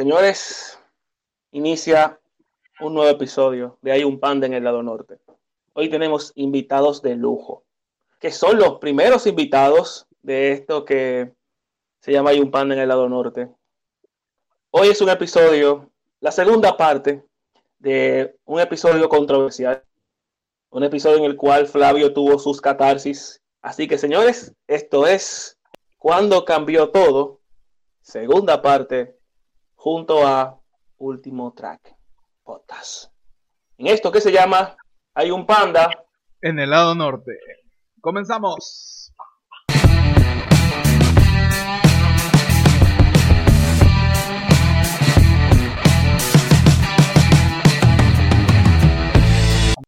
[0.00, 0.78] Señores,
[1.52, 2.18] inicia
[2.80, 5.18] un nuevo episodio de Hay un Panda en el lado norte.
[5.74, 7.64] Hoy tenemos invitados de lujo,
[8.18, 11.34] que son los primeros invitados de esto que
[12.00, 13.50] se llama Hay un Panda en el lado norte.
[14.70, 15.90] Hoy es un episodio,
[16.20, 17.22] la segunda parte
[17.78, 19.84] de un episodio controversial,
[20.70, 23.42] un episodio en el cual Flavio tuvo sus catarsis.
[23.60, 25.58] Así que señores, esto es
[25.98, 27.42] Cuando cambió todo,
[28.00, 29.19] segunda parte
[29.80, 30.60] junto a
[30.98, 31.96] Último Track
[32.44, 33.10] Podcast.
[33.78, 34.76] En esto que se llama
[35.14, 35.88] Hay un panda.
[36.42, 37.32] En el lado norte.
[37.98, 39.14] Comenzamos.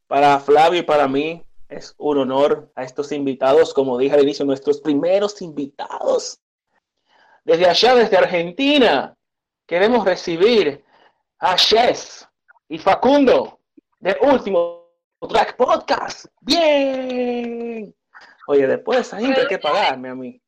[0.06, 4.46] Para Flavio y para mí es un honor a estos invitados, como dije al inicio,
[4.46, 6.40] nuestros primeros invitados.
[7.44, 9.18] Desde allá, desde Argentina,
[9.66, 10.84] queremos recibir
[11.38, 12.28] a Chess
[12.68, 13.60] y Facundo
[13.98, 14.88] de Último
[15.28, 16.26] Track Podcast.
[16.40, 17.94] Bien.
[18.46, 20.40] Oye, después ahí hay que pagarme a mí.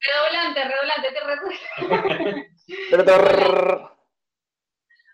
[0.00, 1.20] Redoblante, redoblante, te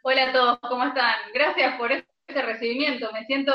[0.05, 1.15] Hola a todos, ¿cómo están?
[1.33, 3.13] Gracias por este recibimiento.
[3.13, 3.53] Me siento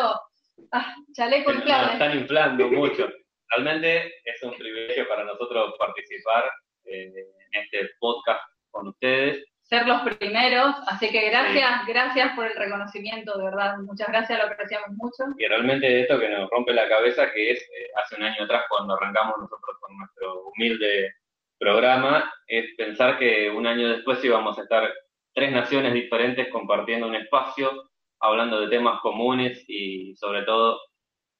[0.71, 1.93] ah, chaleco inflado.
[1.93, 3.09] están inflando mucho.
[3.49, 6.49] Realmente es un privilegio para nosotros participar
[6.85, 8.41] eh, en este podcast
[8.71, 14.07] con ustedes ser los primeros, así que gracias, gracias por el reconocimiento, de verdad, muchas
[14.07, 15.25] gracias, lo apreciamos mucho.
[15.37, 18.63] Y realmente esto que nos rompe la cabeza, que es eh, hace un año atrás
[18.69, 21.13] cuando arrancamos nosotros con nuestro humilde
[21.59, 24.89] programa, es pensar que un año después íbamos a estar
[25.33, 27.89] tres naciones diferentes compartiendo un espacio,
[28.21, 30.79] hablando de temas comunes y sobre todo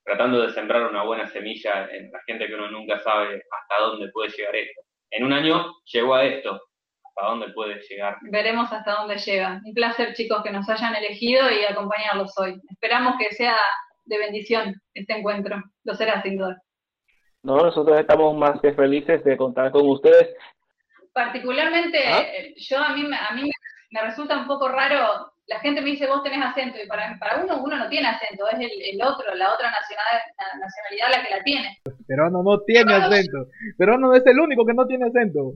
[0.04, 4.10] tratando de sembrar una buena semilla en la gente que uno nunca sabe hasta dónde
[4.10, 4.82] puede llegar esto.
[5.12, 6.62] En un año llegó a esto,
[7.18, 8.18] hasta dónde puede llegar.
[8.22, 9.62] Veremos hasta dónde llega.
[9.66, 12.62] Un placer, chicos, que nos hayan elegido y acompañarlos hoy.
[12.70, 13.58] Esperamos que sea
[14.06, 15.62] de bendición este encuentro.
[15.84, 16.62] Lo será, sin duda.
[17.44, 20.36] No, nosotros estamos más que felices de contar con ustedes.
[21.14, 22.24] Particularmente, ¿Ah?
[22.58, 23.50] yo a mí, a mí
[23.92, 27.42] me resulta un poco raro, la gente me dice, vos tenés acento, y para, para
[27.44, 31.44] uno, uno no tiene acento, es el, el otro, la otra nacionalidad la que la
[31.44, 31.78] tiene.
[32.06, 33.48] Pero no, no tiene acento.
[33.78, 35.54] Pero no es el único que no tiene acento.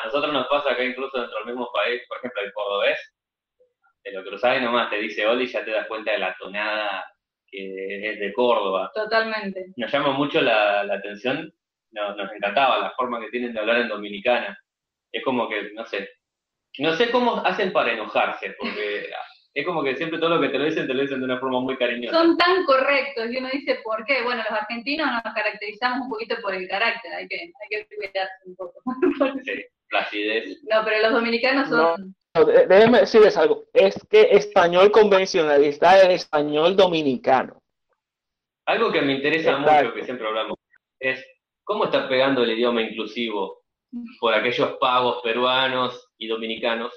[0.00, 3.14] A nosotros nos pasa que incluso dentro del mismo país, por ejemplo, el cordobés,
[4.02, 6.36] te lo cruzás y nomás te dice Oli y ya te das cuenta de la
[6.38, 7.04] tonada
[7.48, 8.90] que es de Córdoba.
[8.94, 9.66] Totalmente.
[9.76, 11.52] Nos llama mucho la, atención,
[11.92, 14.58] nos, nos encantaba la forma que tienen de hablar en dominicana.
[15.12, 16.10] Es como que, no sé,
[16.78, 19.08] no sé cómo hacen para enojarse, porque
[19.54, 21.38] es como que siempre todo lo que te lo dicen, te lo dicen de una
[21.38, 22.18] forma muy cariñosa.
[22.18, 24.22] Son tan correctos y uno dice, ¿por qué?
[24.22, 28.34] Bueno, los argentinos nos caracterizamos un poquito por el carácter, hay que, hay que cuidarse
[28.46, 28.82] un poco.
[29.44, 30.62] sí, placidez.
[30.70, 32.14] No, pero los dominicanos son...
[32.36, 37.62] No, déjeme decirles algo, es que español convencional está el español dominicano.
[38.66, 40.58] Algo que me interesa mucho, que siempre hablamos,
[40.98, 41.24] es
[41.62, 43.62] cómo está pegando el idioma inclusivo
[44.20, 46.92] por aquellos pagos peruanos y dominicanos.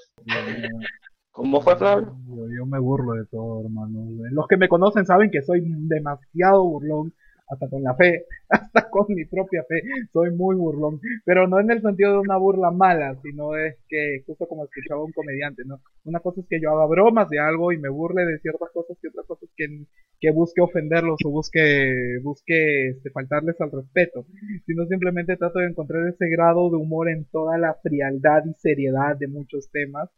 [1.31, 2.15] ¿Cómo fue, Flavio?
[2.57, 4.07] Yo, me burlo de todo, hermano.
[4.31, 7.13] Los que me conocen saben que soy demasiado burlón,
[7.47, 9.81] hasta con la fe, hasta con mi propia fe,
[10.11, 10.99] soy muy burlón.
[11.25, 15.03] Pero no en el sentido de una burla mala, sino es que, justo como escuchaba
[15.03, 15.79] un comediante, ¿no?
[16.05, 18.97] Una cosa es que yo haga bromas de algo y me burle de ciertas cosas,
[19.01, 19.85] y otra cosa es que,
[20.19, 24.25] que busque ofenderlos o busque, busque este, faltarles al respeto,
[24.65, 29.15] sino simplemente trato de encontrar ese grado de humor en toda la frialdad y seriedad
[29.17, 30.09] de muchos temas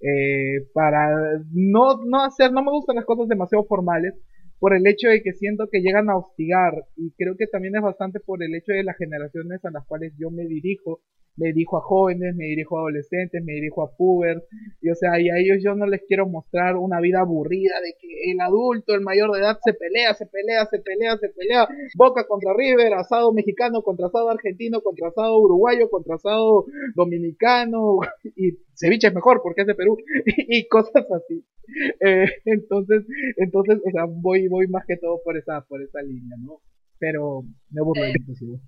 [0.00, 4.14] eh, para no, no hacer, no me gustan las cosas demasiado formales,
[4.58, 7.82] por el hecho de que siento que llegan a hostigar y creo que también es
[7.82, 11.00] bastante por el hecho de las generaciones a las cuales yo me dirijo
[11.36, 14.42] me dirijo a jóvenes, me dirijo a adolescentes, me dirijo a pubers,
[14.80, 17.94] y o sea, y a ellos yo no les quiero mostrar una vida aburrida de
[18.00, 21.68] que el adulto, el mayor de edad se pelea, se pelea, se pelea, se pelea,
[21.96, 28.00] Boca contra River, asado mexicano contra asado argentino, contra asado uruguayo, contra asado dominicano,
[28.36, 29.96] y ceviche es mejor porque es de Perú,
[30.26, 31.44] y cosas así.
[32.00, 33.04] Eh, entonces,
[33.36, 36.60] entonces, o sea, voy, voy más que todo por esa, por esa línea, ¿no?
[36.98, 38.58] Pero me burlo de inclusive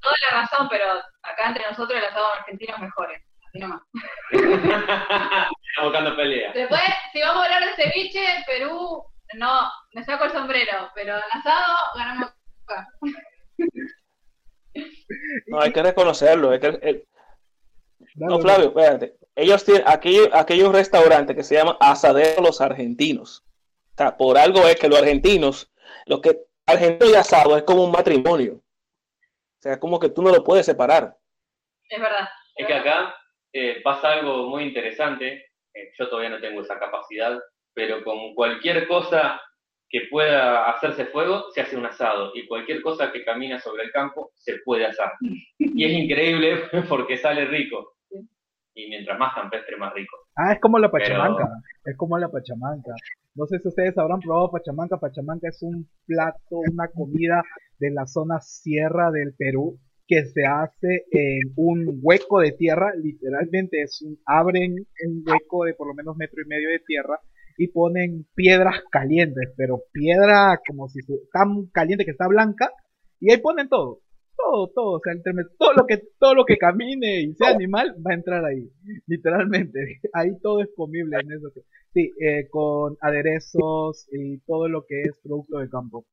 [0.00, 0.84] toda la razón, pero
[1.22, 3.22] acá entre nosotros el asado argentino es mejor, ¿eh?
[3.48, 3.82] así nomás.
[4.32, 6.52] Estamos buscando pelea.
[6.52, 6.80] Después,
[7.12, 9.04] si vamos a hablar de ceviche, Perú,
[9.34, 12.30] no, me saco el sombrero, pero en asado ganamos
[12.66, 12.88] acá.
[15.46, 16.50] No, hay que reconocerlo.
[16.50, 17.04] Hay que,
[18.14, 19.16] No, Flavio, espérate.
[19.36, 23.44] Ellos tienen aquellos, aquellos restaurantes que se llaman asaderos los argentinos.
[23.94, 25.70] O sea, por algo es que los argentinos,
[26.06, 28.60] lo que argentino y asado es como un matrimonio.
[29.60, 31.14] O sea, como que tú no lo puedes separar.
[31.86, 32.30] Es verdad.
[32.56, 33.14] Es que acá
[33.52, 37.38] eh, pasa algo muy interesante, eh, yo todavía no tengo esa capacidad,
[37.74, 39.38] pero con cualquier cosa
[39.90, 42.32] que pueda hacerse fuego, se hace un asado.
[42.34, 45.12] Y cualquier cosa que camina sobre el campo, se puede asar.
[45.58, 47.96] Y es increíble porque sale rico.
[48.74, 50.19] Y mientras más campestre, más rico.
[50.36, 51.48] Ah, es como la pachamanca.
[51.84, 52.92] Es como la pachamanca.
[53.34, 54.98] No sé si ustedes habrán probado pachamanca.
[54.98, 57.42] Pachamanca es un plato, una comida
[57.78, 59.78] de la zona sierra del Perú
[60.10, 65.74] que se hace en un hueco de tierra, literalmente es un, abren un hueco de
[65.74, 67.20] por lo menos metro y medio de tierra
[67.56, 70.98] y ponen piedras calientes, pero piedra como si
[71.32, 72.72] tan caliente que está blanca
[73.20, 74.00] y ahí ponen todo,
[74.42, 75.14] todo, todo, o sea,
[75.58, 78.68] todo lo que todo lo que camine y sea animal va a entrar ahí,
[79.06, 81.50] literalmente, ahí todo es comible en eso.
[81.92, 86.06] Sí, eh, con aderezos y todo lo que es producto de campo.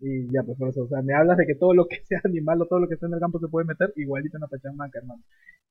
[0.00, 2.20] Y ya, pues por eso, o sea, me hablas de que todo lo que sea
[2.24, 4.48] animal o todo lo que esté en el campo se puede meter, igualito en la
[4.48, 5.22] pachamama, hermano.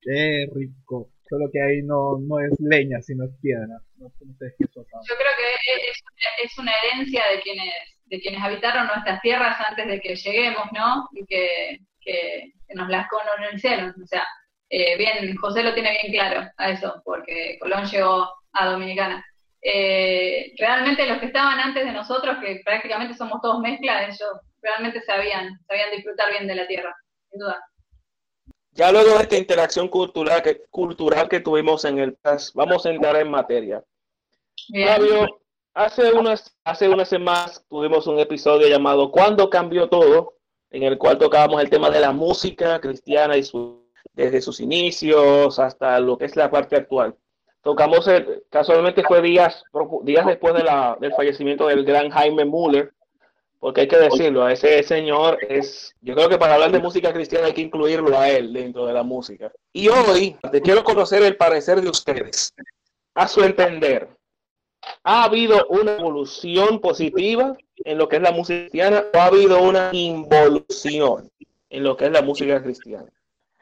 [0.02, 1.10] Qué rico.
[1.28, 3.68] Solo que ahí no, no es leña, sino es piedra.
[3.98, 6.02] No, Yo creo que es,
[6.44, 7.74] es, una herencia de quienes,
[8.06, 11.10] de quienes habitaron nuestras tierras antes de que lleguemos, ¿no?
[11.12, 11.80] Y que,
[12.12, 13.96] que, nos las colonizaron.
[14.02, 14.28] O sea,
[14.70, 19.26] eh, bien, José lo tiene bien claro a eso, porque Colón llegó a Dominicana
[19.62, 25.02] eh, realmente los que estaban antes de nosotros, que prácticamente somos todos mezclas, ellos realmente
[25.02, 26.96] sabían, sabían disfrutar bien de la tierra,
[27.30, 27.62] sin duda.
[28.72, 32.92] Ya luego de esta interacción cultural que, cultural que tuvimos en el PAS, vamos a
[32.92, 33.84] entrar en materia.
[34.86, 35.42] Fabio,
[35.74, 40.36] hace unas, hace unas semanas tuvimos un episodio llamado ¿Cuándo cambió todo?
[40.72, 45.60] En el cual tocábamos el tema de la música cristiana y su, desde sus inicios
[45.60, 47.16] hasta lo que es la parte actual
[47.62, 49.64] tocamos, el, casualmente fue días,
[50.04, 52.94] días después de la, del fallecimiento del gran Jaime Müller,
[53.60, 57.12] porque hay que decirlo, a ese señor es, yo creo que para hablar de música
[57.12, 59.52] cristiana hay que incluirlo a él dentro de la música.
[59.74, 62.54] Y hoy te quiero conocer el parecer de ustedes.
[63.16, 64.08] A su entender,
[65.04, 69.62] ¿ha habido una evolución positiva en lo que es la música cristiana o ha habido
[69.62, 71.30] una involución
[71.70, 73.10] en lo que es la música cristiana?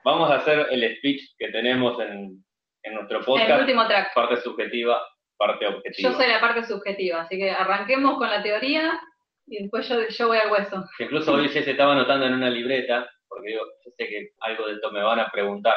[0.04, 2.44] Vamos a hacer el speech que tenemos en,
[2.84, 3.50] en nuestro podcast.
[3.50, 4.14] El último track.
[4.14, 5.02] Parte subjetiva,
[5.38, 6.10] parte objetiva.
[6.10, 9.00] Yo soy la parte subjetiva, así que arranquemos con la teoría
[9.48, 10.84] y después yo, yo voy al hueso.
[11.00, 14.68] Incluso hoy ya se estaba anotando en una libreta, porque digo, yo sé que algo
[14.68, 15.76] de esto me van a preguntar.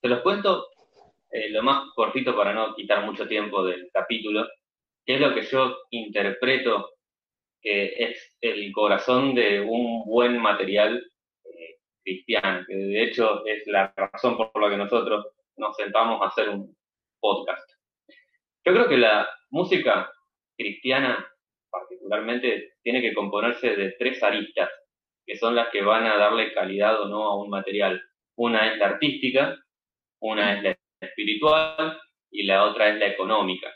[0.00, 0.66] Te los cuento
[1.32, 4.46] eh, lo más cortito para no quitar mucho tiempo del capítulo,
[5.04, 6.90] que es lo que yo interpreto
[7.62, 11.02] que es el corazón de un buen material
[11.44, 15.26] eh, cristiano, que de hecho es la razón por la que nosotros
[15.56, 16.76] nos sentamos a hacer un
[17.20, 17.70] podcast.
[18.64, 20.12] Yo creo que la música
[20.56, 21.26] cristiana
[21.70, 24.68] particularmente tiene que componerse de tres aristas,
[25.24, 28.02] que son las que van a darle calidad o no a un material.
[28.36, 29.56] Una es la artística,
[30.20, 31.98] una es la espiritual
[32.30, 33.72] y la otra es la económica.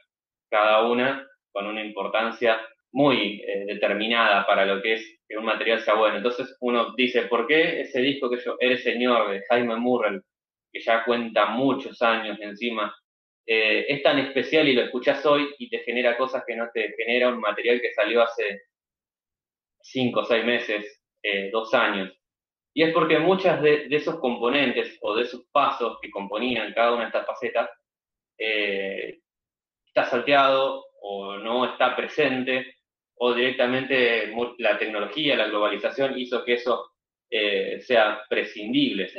[0.51, 2.61] Cada una con una importancia
[2.93, 6.17] muy eh, determinada para lo que es que un material sea bueno.
[6.17, 10.23] Entonces uno dice, ¿por qué ese disco que yo, Eres Señor, de Jaime Murrell,
[10.73, 12.95] que ya cuenta muchos años encima,
[13.47, 16.95] eh, es tan especial y lo escuchás hoy y te genera cosas que no te
[16.97, 18.63] genera un material que salió hace
[19.83, 22.13] cinco o seis meses, eh, dos años.
[22.77, 27.05] Y es porque muchas de, esos componentes o de esos pasos que componían cada una
[27.05, 27.71] de estas facetas
[28.37, 29.19] eh,
[29.87, 32.75] está salteado o no está presente
[33.15, 36.93] o directamente la tecnología, la globalización hizo que eso
[37.81, 39.11] sea prescindible.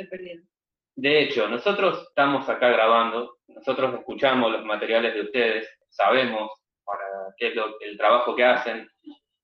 [0.94, 6.48] De hecho, nosotros estamos acá grabando, nosotros escuchamos los materiales de ustedes, sabemos
[6.84, 8.88] para qué es el trabajo que hacen,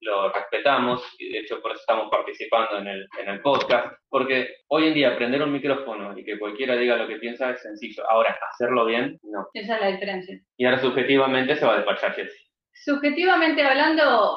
[0.05, 4.57] lo respetamos y de hecho por eso estamos participando en el, en el podcast, porque
[4.69, 8.09] hoy en día prender un micrófono y que cualquiera diga lo que piensa es sencillo.
[8.09, 9.49] Ahora, hacerlo bien, no.
[9.55, 10.39] Esa es la diferencia.
[10.57, 12.37] Y ahora subjetivamente se va a despachar Jessy.
[12.73, 14.37] Subjetivamente hablando,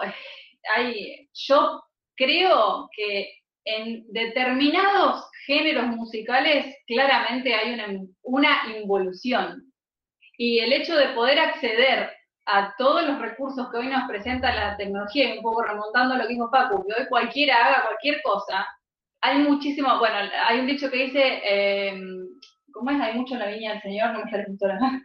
[0.76, 1.82] hay, yo
[2.16, 3.34] creo que
[3.66, 7.88] en determinados géneros musicales claramente hay una,
[8.24, 9.64] una involución.
[10.38, 12.17] Y el hecho de poder acceder
[12.48, 16.18] a todos los recursos que hoy nos presenta la tecnología, y un poco remontando a
[16.18, 18.66] lo que dijo Paco, que hoy cualquiera haga cualquier cosa,
[19.22, 20.16] hay muchísimo, bueno,
[20.48, 22.00] hay un dicho que dice, eh,
[22.72, 23.02] ¿cómo es?
[23.02, 24.46] Hay mucho en la viña del Señor, no me sale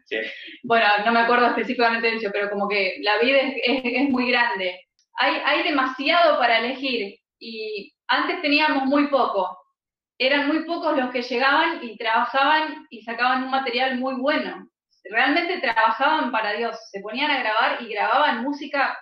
[0.05, 0.17] sí.
[0.63, 4.31] Bueno, no me acuerdo específicamente del dicho, pero como que la vida es, es muy
[4.31, 4.81] grande.
[5.19, 9.59] Hay, hay demasiado para elegir y antes teníamos muy poco.
[10.19, 14.69] Eran muy pocos los que llegaban y trabajaban y sacaban un material muy bueno.
[15.05, 18.97] Realmente trabajaban para Dios, se ponían a grabar y grababan música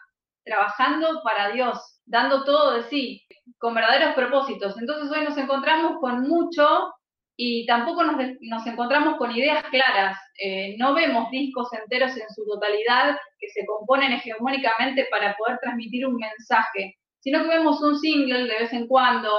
[0.45, 3.23] trabajando para Dios, dando todo de sí,
[3.59, 4.77] con verdaderos propósitos.
[4.79, 6.93] Entonces hoy nos encontramos con mucho
[7.37, 10.19] y tampoco nos, encontramos con ideas claras.
[10.43, 16.07] Eh, no vemos discos enteros en su totalidad que se componen hegemónicamente para poder transmitir
[16.07, 19.31] un mensaje, sino que vemos un single de vez en cuando,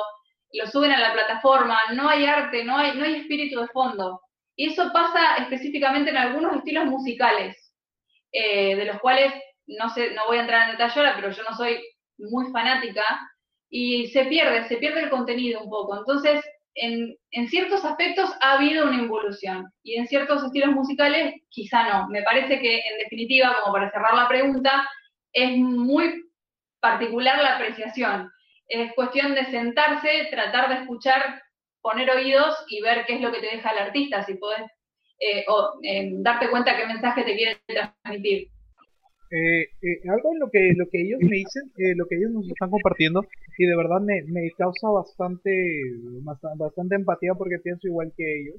[0.53, 4.22] lo suben a la plataforma, no hay arte, no hay, no hay espíritu de fondo.
[4.55, 7.74] Y eso pasa específicamente en algunos estilos musicales,
[8.31, 9.34] eh, de los cuales
[9.67, 11.81] no sé, no voy a entrar en detalle ahora, pero yo no soy
[12.17, 13.03] muy fanática,
[13.70, 15.98] y se pierde, se pierde el contenido un poco.
[15.98, 16.43] Entonces,
[16.75, 22.08] en, en, ciertos aspectos ha habido una involución y en ciertos estilos musicales quizá no.
[22.10, 24.88] Me parece que en definitiva, como para cerrar la pregunta,
[25.34, 26.22] es muy
[26.81, 28.29] particular la apreciación.
[28.67, 31.41] Es cuestión de sentarse, tratar de escuchar,
[31.81, 34.61] poner oídos y ver qué es lo que te deja el artista, si puedes
[35.19, 38.50] eh, o, eh, darte cuenta qué mensaje te quiere transmitir.
[39.33, 42.31] Eh, eh, algo en lo que lo que ellos me dicen, eh, lo que ellos
[42.31, 43.23] nos están compartiendo,
[43.57, 45.51] y de verdad me, me causa bastante,
[46.57, 48.55] bastante empatía porque pienso igual que ellos.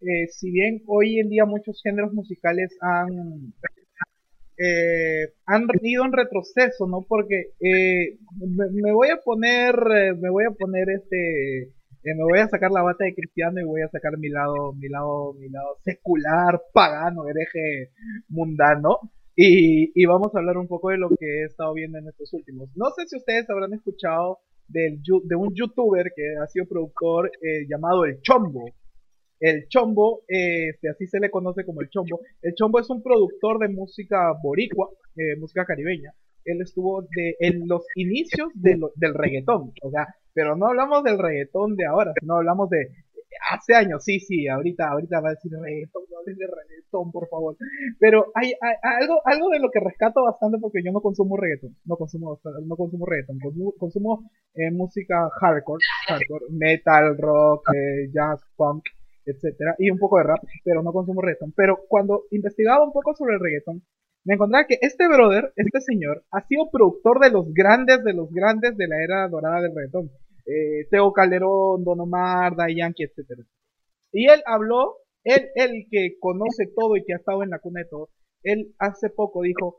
[0.00, 3.52] Eh, si bien hoy en día muchos géneros musicales han
[5.46, 7.04] han ido en retroceso, ¿no?
[7.06, 9.74] Porque me, me, voy a poner,
[10.16, 11.72] me voy a poner este,
[12.04, 14.88] me voy a sacar la bata de cristiano y voy a sacar mi lado, mi
[14.88, 17.92] lado, mi lado secular, pagano, hereje,
[18.28, 19.12] mundano.
[19.36, 22.32] Y, y, vamos a hablar un poco de lo que he estado viendo en estos
[22.34, 22.68] últimos.
[22.76, 27.66] No sé si ustedes habrán escuchado del, de un youtuber que ha sido productor eh,
[27.68, 28.64] llamado El Chombo.
[29.40, 32.20] El Chombo, eh, este, así se le conoce como El Chombo.
[32.42, 36.12] El Chombo es un productor de música boricua, eh, música caribeña.
[36.44, 41.76] Él estuvo de, en los inicios del reggaetón, o sea, pero no hablamos del reggaetón
[41.76, 42.90] de ahora, sino hablamos de
[43.50, 47.28] hace años, sí, sí, ahorita, ahorita va a decir reggaetón, no hables de reggaetón, por
[47.28, 47.56] favor.
[47.98, 51.76] Pero hay, hay, algo, algo de lo que rescato bastante porque yo no consumo reggaetón,
[51.84, 58.40] no consumo, no consumo reggaetón, consumo, consumo eh, música hardcore, hardcore, metal, rock, eh, jazz,
[58.56, 58.84] punk,
[59.26, 61.52] etcétera, y un poco de rap, pero no consumo reggaetón.
[61.56, 63.82] Pero cuando investigaba un poco sobre el reggaetón,
[64.24, 68.30] me encontraba que este brother, este señor, ha sido productor de los grandes, de los
[68.30, 70.10] grandes de la era dorada del reggaetón
[70.46, 73.42] eh, Teo Calderón, Don Omar, Day Yankee, etcétera.
[74.12, 77.80] Y él habló, él, él que conoce todo y que ha estado en la cuna
[77.80, 78.10] de todo,
[78.42, 79.78] él hace poco dijo,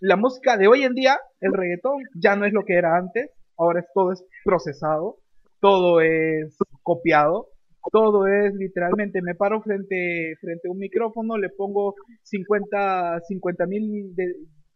[0.00, 3.30] la música de hoy en día, el reggaetón, ya no es lo que era antes,
[3.56, 5.18] ahora es, todo es procesado,
[5.60, 7.48] todo es copiado,
[7.90, 13.20] todo es literalmente, me paro frente, frente a un micrófono, le pongo 50
[13.66, 14.14] mil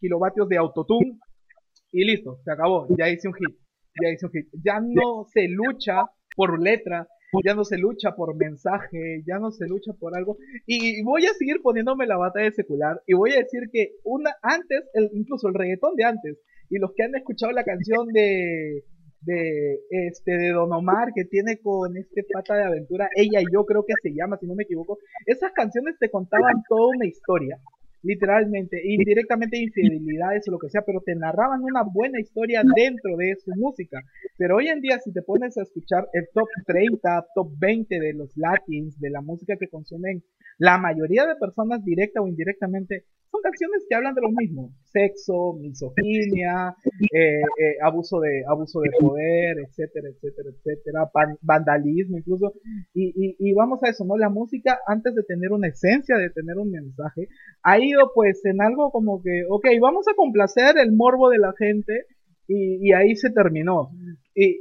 [0.01, 1.19] kilovatios de autotune
[1.93, 3.57] y listo, se acabó, ya hice un hit
[4.01, 4.29] ya
[4.65, 6.05] Ya no se lucha
[6.35, 7.07] por letra,
[7.45, 10.39] ya no se lucha por mensaje, ya no se lucha por algo.
[10.67, 14.35] Y voy a seguir poniéndome la bata de secular y voy a decir que una
[14.43, 16.39] antes, el, incluso el reggaetón de antes,
[16.71, 18.85] y los que han escuchado la canción de
[19.25, 23.64] de este de Don Omar que tiene con este pata de aventura, ella y yo
[23.64, 27.59] creo que se llama, si no me equivoco, esas canciones te contaban toda una historia
[28.03, 33.37] literalmente, indirectamente infidelidades o lo que sea, pero te narraban una buena historia dentro de
[33.45, 34.01] su música.
[34.37, 38.13] Pero hoy en día, si te pones a escuchar el top 30, top 20 de
[38.15, 40.23] los latins, de la música que consumen
[40.59, 45.55] la mayoría de personas directa o indirectamente, son canciones que hablan de lo mismo, sexo,
[45.55, 52.53] misoginia, eh, eh, abuso de abuso de poder, etcétera, etcétera, etcétera, vandalismo incluso,
[52.93, 54.19] y, y, vamos a eso, ¿no?
[54.19, 57.29] La música antes de tener una esencia, de tener un mensaje,
[57.63, 57.79] ha
[58.15, 62.07] pues en algo como que, ok, vamos a complacer el morbo de la gente,
[62.49, 63.91] y, ahí se terminó.
[64.35, 64.59] Y,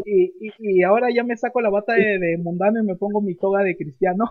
[0.60, 3.64] y, ahora ya me saco la bata de, de, mundano y me pongo mi toga
[3.64, 4.26] de cristiano.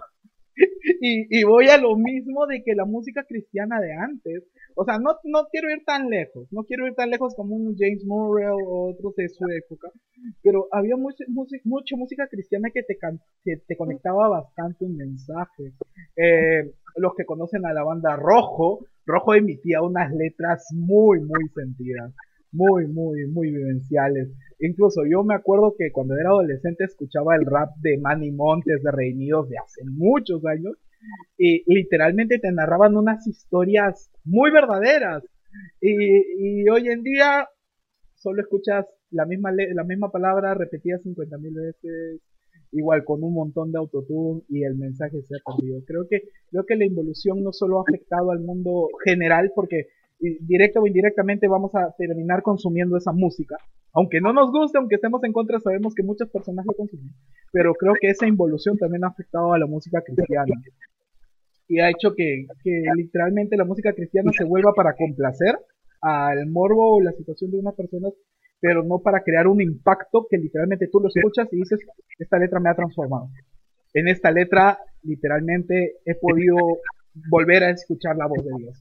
[1.00, 4.45] y, y, voy a lo mismo de que la música cristiana de antes.
[4.76, 7.76] O sea, no, no quiero ir tan lejos, no quiero ir tan lejos como un
[7.76, 9.90] James Murray o otros de su época,
[10.42, 11.25] pero había mucha,
[11.64, 12.97] mucha música cristiana que te,
[13.45, 15.73] que te conectaba bastante un mensaje.
[16.16, 22.12] Eh, los que conocen a la banda Rojo, Rojo emitía unas letras muy, muy sentidas
[22.52, 24.28] muy, muy, muy vivenciales.
[24.59, 28.90] Incluso yo me acuerdo que cuando era adolescente escuchaba el rap de Manny Montes, de
[28.90, 30.76] Reinidos, de hace muchos años,
[31.38, 35.25] y literalmente te narraban unas historias muy verdaderas.
[35.80, 37.49] Y, y hoy en día
[38.16, 42.21] solo escuchas la misma, la misma palabra repetida 50 mil veces,
[42.72, 45.80] igual con un montón de autotune y el mensaje se ha perdido.
[45.86, 49.86] Creo que, creo que la involución no solo ha afectado al mundo general, porque
[50.20, 53.56] directa o indirectamente vamos a terminar consumiendo esa música.
[53.92, 57.12] Aunque no nos guste, aunque estemos en contra, sabemos que muchas personas lo consumen.
[57.52, 60.54] Pero creo que esa involución también ha afectado a la música cristiana.
[61.66, 65.56] Y ha hecho que, que literalmente la música cristiana se vuelva para complacer
[66.00, 68.08] al morbo o la situación de una persona,
[68.61, 71.81] pero no para crear un impacto que literalmente tú lo escuchas y dices,
[72.19, 73.29] esta letra me ha transformado.
[73.95, 76.57] en esta letra literalmente he podido
[77.29, 78.79] volver a escuchar la voz de Dios.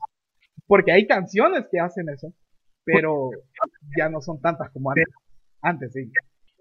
[0.68, 2.34] Porque hay canciones que hacen eso,
[2.84, 3.32] pero
[3.98, 5.06] ya no son tantas como antes.
[5.62, 6.12] Antes, sí.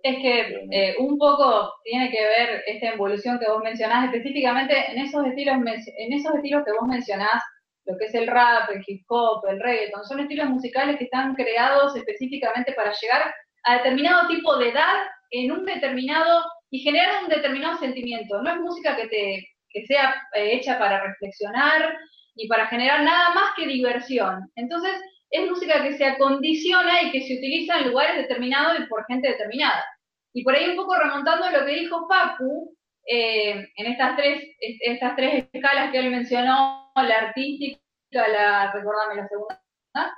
[0.02, 4.98] Es que eh, un poco tiene que ver esta evolución que vos mencionás, específicamente en
[4.98, 7.42] esos estilos, en esos estilos que vos mencionás,
[7.88, 11.34] lo que es el rap, el hip hop, el reggaeton, son estilos musicales que están
[11.34, 14.94] creados específicamente para llegar a determinado tipo de edad
[15.30, 18.42] en un determinado y generar un determinado sentimiento.
[18.42, 21.96] No es música que te que sea eh, hecha para reflexionar
[22.34, 24.50] y para generar nada más que diversión.
[24.56, 24.92] Entonces,
[25.30, 29.28] es música que se acondiciona y que se utiliza en lugares determinados y por gente
[29.28, 29.84] determinada.
[30.32, 32.74] Y por ahí un poco remontando lo que dijo Papu,
[33.06, 37.80] eh, en estas tres, estas tres escalas que él mencionó, la artística,
[38.12, 39.62] la, recordame la segunda.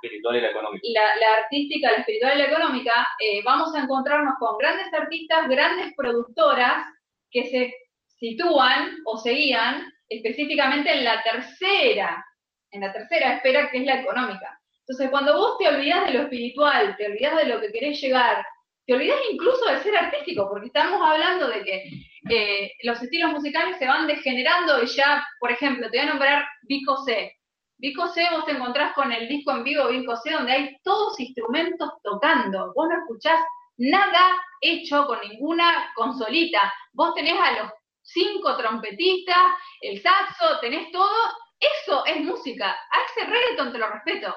[0.02, 0.88] Espiritual y la económica.
[0.92, 5.94] La, artística, la espiritual y la económica, eh, vamos a encontrarnos con grandes artistas, grandes
[5.96, 6.84] productoras
[7.30, 7.74] que se
[8.18, 12.24] sitúan o seguían específicamente en la tercera,
[12.70, 14.60] en la tercera esfera que es la económica.
[14.80, 18.44] Entonces, cuando vos te olvidás de lo espiritual, te olvidás de lo que querés llegar,
[18.90, 21.84] te olvidás incluso de ser artístico, porque estamos hablando de que
[22.28, 26.44] eh, los estilos musicales se van degenerando y ya, por ejemplo, te voy a nombrar
[26.62, 27.36] Vico C.
[27.78, 31.20] Vico C, vos te encontrás con el disco en vivo Vico C, donde hay todos
[31.20, 32.72] instrumentos tocando.
[32.74, 33.38] Vos no escuchás
[33.76, 36.74] nada hecho con ninguna consolita.
[36.92, 37.70] Vos tenés a los
[38.02, 41.16] cinco trompetistas, el saxo, tenés todo.
[41.60, 42.72] Eso es música.
[42.72, 44.34] A ese reggaeton te lo respeto.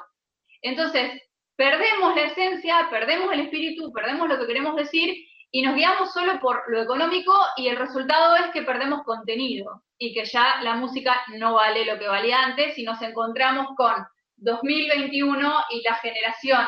[0.62, 1.24] Entonces,
[1.56, 5.16] perdemos la esencia, perdemos el espíritu, perdemos lo que queremos decir
[5.52, 10.14] y nos guiamos solo por lo económico y el resultado es que perdemos contenido y
[10.14, 13.94] que ya la música no vale lo que valía antes y nos encontramos con
[14.38, 16.66] 2021 y la generación,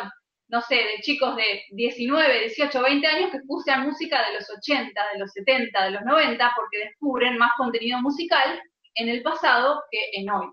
[0.50, 5.02] no sé, de chicos de 19, 18, 20 años que escuchan música de los 80,
[5.14, 8.62] de los 70, de los 90 porque descubren más contenido musical
[8.94, 10.48] en el pasado que en hoy.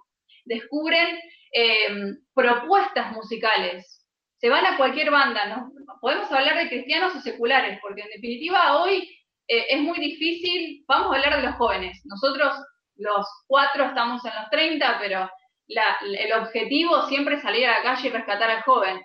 [0.47, 1.19] Descubren
[1.53, 4.02] eh, propuestas musicales,
[4.43, 5.73] se van a cualquier banda, ¿no?
[6.01, 9.09] Podemos hablar de cristianos o seculares, porque en definitiva hoy
[9.47, 12.01] eh, es muy difícil, vamos a hablar de los jóvenes.
[12.05, 12.53] Nosotros
[12.97, 15.31] los cuatro estamos en los 30, pero
[15.69, 19.01] el objetivo siempre es salir a la calle y rescatar al joven.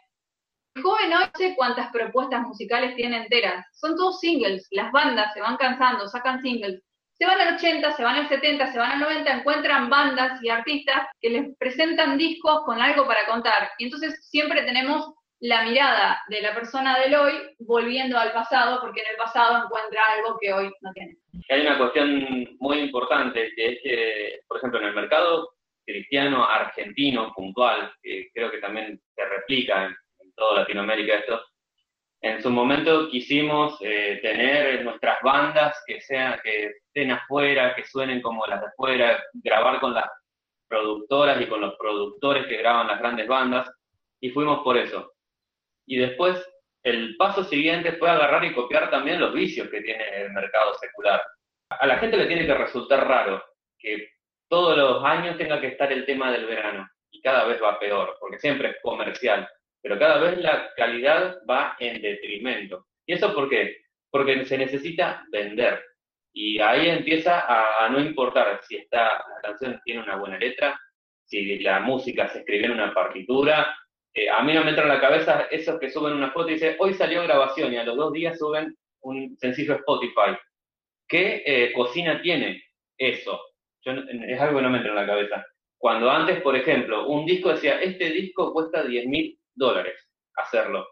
[0.73, 5.34] El joven hoy no sé cuántas propuestas musicales tiene enteras, son todos singles, las bandas
[5.36, 6.82] se van cansando, sacan singles.
[7.13, 10.50] Se van al 80, se van al 70, se van al 90, encuentran bandas y
[10.50, 13.71] artistas que les presentan discos con algo para contar.
[13.80, 19.02] Y entonces siempre tenemos la mirada de la persona del hoy volviendo al pasado, porque
[19.02, 21.17] en el pasado encuentra algo que hoy no tiene.
[21.50, 25.54] Hay una cuestión muy importante, que es que, por ejemplo, en el mercado
[25.86, 29.95] cristiano argentino puntual, que creo que también se replica en,
[30.36, 31.41] toda Latinoamérica esto,
[32.21, 38.21] en su momento quisimos eh, tener nuestras bandas que sean, que estén afuera, que suenen
[38.21, 40.06] como las de afuera, grabar con las
[40.67, 43.71] productoras y con los productores que graban las grandes bandas,
[44.19, 45.13] y fuimos por eso.
[45.88, 46.38] Y después
[46.84, 51.21] el paso siguiente fue agarrar y copiar también los vicios que tiene el mercado secular.
[51.69, 53.43] A la gente le tiene que resultar raro
[53.80, 54.10] que
[54.50, 58.15] todos los años tenga que estar el tema del verano y cada vez va peor,
[58.19, 59.47] porque siempre es comercial,
[59.82, 62.86] pero cada vez la calidad va en detrimento.
[63.06, 63.78] ¿Y eso por qué?
[64.12, 65.84] Porque se necesita vender.
[66.34, 70.80] Y ahí empieza a, no importar si esta, la canción tiene una buena letra,
[71.26, 73.76] si la música se escribe en una partitura,
[74.17, 76.53] eh, a mí no me entra en la cabeza esos que suben una foto y
[76.53, 80.36] dicen, hoy salió grabación y a los dos días suben un sencillo Spotify.
[81.08, 82.63] ¿Qué eh, cocina tiene
[82.97, 83.39] eso?
[83.86, 85.45] es algo que no me entra en la cabeza.
[85.77, 89.95] Cuando antes, por ejemplo, un disco decía, este disco cuesta 10 mil dólares
[90.36, 90.88] hacerlo.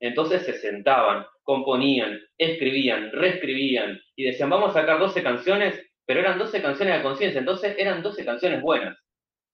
[0.00, 6.38] Entonces se sentaban, componían, escribían, reescribían y decían, vamos a sacar 12 canciones, pero eran
[6.38, 8.96] 12 canciones de conciencia, entonces eran 12 canciones buenas.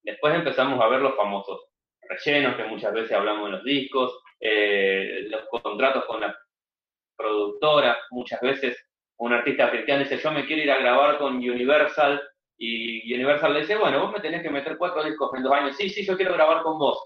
[0.03, 1.74] Después empezamos a ver los famosos
[2.09, 6.37] rellenos que muchas veces hablamos en los discos, eh, los contratos con la
[7.17, 8.77] productora, muchas veces
[9.19, 12.23] un artista cristiano dice, yo me quiero ir a grabar con Universal,
[12.57, 15.77] y Universal le dice, bueno, vos me tenés que meter cuatro discos en dos años,
[15.77, 16.99] sí, sí, yo quiero grabar con vos.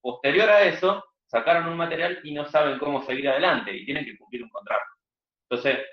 [0.00, 4.16] Posterior a eso, sacaron un material y no saben cómo seguir adelante y tienen que
[4.18, 4.84] cumplir un contrato.
[5.48, 5.86] Entonces,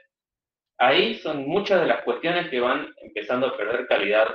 [0.77, 4.27] ahí son muchas de las cuestiones que van empezando a perder calidad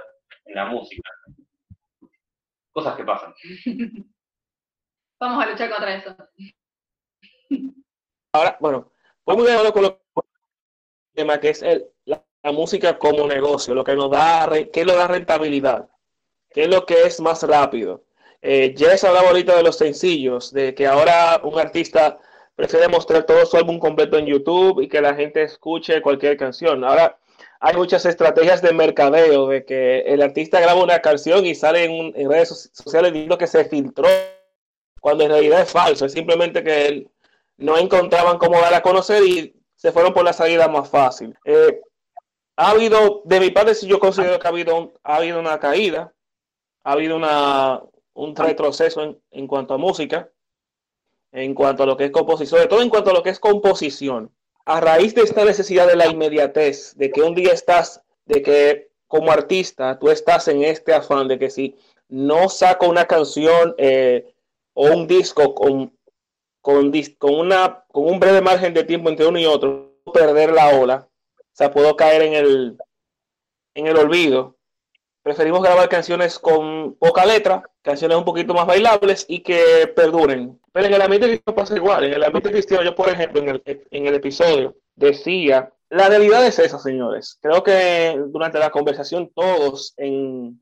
[0.45, 1.11] en la música.
[2.73, 3.35] Cosas que pasan.
[5.25, 6.15] Vamos a luchar contra eso.
[8.33, 8.93] Ahora, bueno,
[9.25, 10.01] vamos a con lo
[11.15, 15.09] tema que es el, la, música como negocio, lo que nos da, qué lo da
[15.09, 15.89] rentabilidad,
[16.51, 18.05] qué es lo que es más rápido.
[18.43, 22.19] Eh, se hablaba ahorita de los sencillos, de que ahora un artista
[22.55, 26.85] prefiere mostrar todo su álbum completo en YouTube y que la gente escuche cualquier canción.
[26.85, 27.17] Ahora,
[27.61, 32.31] hay muchas estrategias de mercadeo, de que el artista graba una canción y sale en,
[32.31, 34.07] redes sociales diciendo que se filtró,
[35.05, 37.07] cuando en realidad es falso, es simplemente que
[37.59, 41.37] no encontraban cómo dar a conocer y se fueron por la salida más fácil.
[41.45, 41.79] Eh,
[42.57, 46.15] ha habido, de mi parte, si yo considero que ha habido, ha habido una caída,
[46.85, 47.83] ha habido una,
[48.15, 50.31] un retroceso en, en cuanto a música,
[51.33, 53.39] en cuanto a lo que es composición, sobre todo en cuanto a lo que es
[53.39, 58.41] composición a raíz de esta necesidad de la inmediatez, de que un día estás, de
[58.41, 61.77] que como artista tú estás en este afán de que si
[62.09, 64.34] no saco una canción eh,
[64.75, 65.97] o un disco con,
[66.61, 70.79] con, con, una, con un breve margen de tiempo entre uno y otro, perder la
[70.79, 71.09] ola,
[71.39, 72.79] o sea, puedo caer en el,
[73.75, 74.57] en el olvido.
[75.23, 80.61] Preferimos grabar canciones con poca letra, canciones un poquito más bailables y que perduren.
[80.73, 82.05] Pero en el ambiente cristiano pasa igual.
[82.05, 86.45] En el ambiente cristiano, yo por ejemplo, en el, en el episodio decía, la realidad
[86.45, 87.39] es esa, señores.
[87.41, 90.61] Creo que durante la conversación todos en,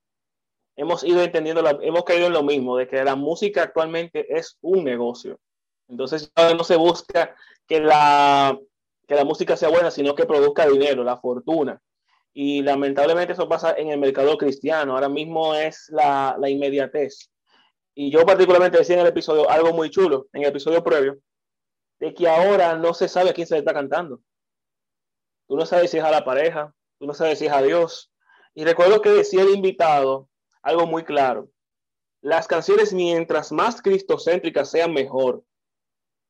[0.76, 4.84] hemos ido entendiendo, hemos caído en lo mismo, de que la música actualmente es un
[4.84, 5.38] negocio.
[5.88, 7.34] Entonces no se busca
[7.66, 8.58] que la,
[9.06, 11.80] que la música sea buena, sino que produzca dinero, la fortuna.
[12.32, 14.94] Y lamentablemente eso pasa en el mercado cristiano.
[14.94, 17.30] Ahora mismo es la, la inmediatez.
[17.94, 21.18] Y yo particularmente decía en el episodio algo muy chulo, en el episodio previo,
[22.00, 24.20] de que ahora no se sabe a quién se le está cantando.
[25.46, 28.10] Tú no sabes si es a la pareja, tú no sabes si es a Dios.
[28.54, 30.30] Y recuerdo que decía el invitado
[30.62, 31.48] algo muy claro.
[32.22, 35.44] Las canciones, mientras más cristocéntricas sean, mejor.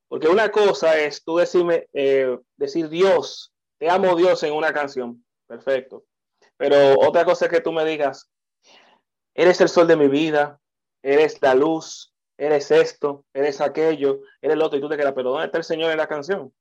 [0.08, 5.24] Porque una cosa es tú decirme, eh, decir Dios, te amo Dios en una canción
[5.46, 6.04] perfecto.
[6.56, 8.30] Pero otra cosa es que tú me digas,
[9.34, 10.60] eres el sol de mi vida,
[11.02, 15.30] eres la luz, eres esto, eres aquello, eres el otro, y tú te quedas, pero
[15.30, 16.52] ¿dónde está el Señor en la canción?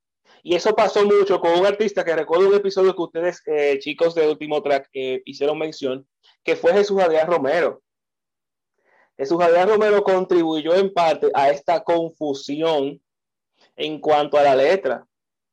[0.44, 4.16] Y eso pasó mucho con un artista que recuerdo un episodio que ustedes, eh, chicos
[4.16, 6.08] de Último Track, eh, hicieron mención,
[6.44, 7.82] que fue Jesús Adrián Romero.
[9.18, 13.00] Jesús Adrián Romero contribuyó en parte a esta confusión
[13.76, 15.06] en cuanto a la letra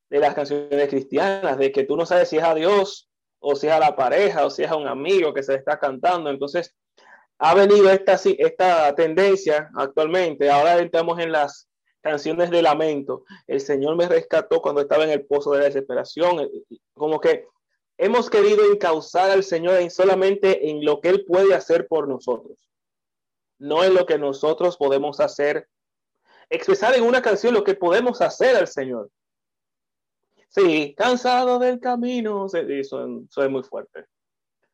[0.08, 3.66] de las canciones cristianas, de que tú no sabes si es a Dios o si
[3.66, 6.30] es a la pareja, o si es a un amigo que se está cantando.
[6.30, 6.74] Entonces,
[7.38, 10.50] ha venido esta, esta tendencia actualmente.
[10.50, 11.67] Ahora estamos en las
[12.00, 13.24] canciones de lamento.
[13.46, 16.48] El Señor me rescató cuando estaba en el pozo de la desesperación.
[16.94, 17.46] Como que
[17.96, 22.68] hemos querido encauzar al Señor solamente en lo que Él puede hacer por nosotros,
[23.58, 25.68] no en lo que nosotros podemos hacer.
[26.50, 29.10] Expresar en una canción lo que podemos hacer al Señor.
[30.48, 32.46] Sí, cansado del camino.
[32.46, 34.06] Eso, es muy fuerte.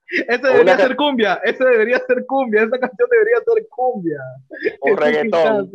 [0.08, 4.18] Ese debería ser cumbia, ese debería ser cumbia, esa canción debería ser cumbia.
[4.80, 5.70] O reggaetón.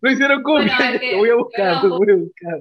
[0.00, 0.76] Lo hicieron cumbia.
[1.12, 2.58] Lo voy a buscar, lo voy a buscar.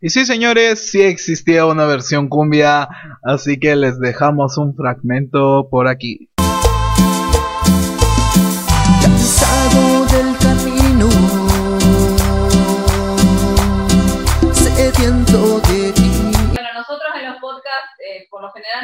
[0.00, 2.88] Y sí, señores, sí existía una versión cumbia,
[3.22, 6.30] así que les dejamos un fragmento por aquí.
[9.02, 11.56] Cansado del camino
[15.06, 15.95] Bueno,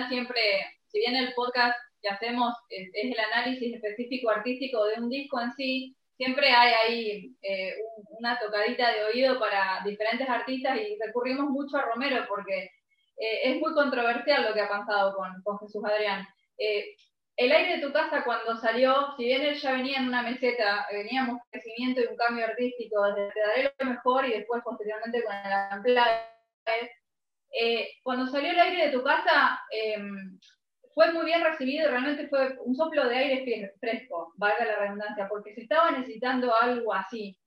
[0.00, 0.40] eh, siempre,
[0.88, 5.52] si bien el podcast que hacemos es, el análisis específico artístico de un disco en
[5.52, 7.74] sí, siempre hay ahí eh,
[8.18, 12.70] una tocadita de oído para diferentes artistas y recurrimos mucho a Romero porque
[13.16, 16.26] eh, es muy controversial lo que ha pasado con, con Jesús Adrián.
[17.36, 20.86] El aire de tu casa cuando salió, si bien él ya venía en una meseta,
[20.92, 25.34] veníamos crecimiento y un cambio artístico desde Te daré lo mejor y después posteriormente con
[25.34, 26.90] el Amplade,
[27.52, 30.38] eh, cuando salió el aire de tu casa em,
[30.94, 35.54] fue muy bien recibido, realmente fue un soplo de aire fresco, valga la redundancia, porque
[35.54, 37.38] se estaba necesitando algo así.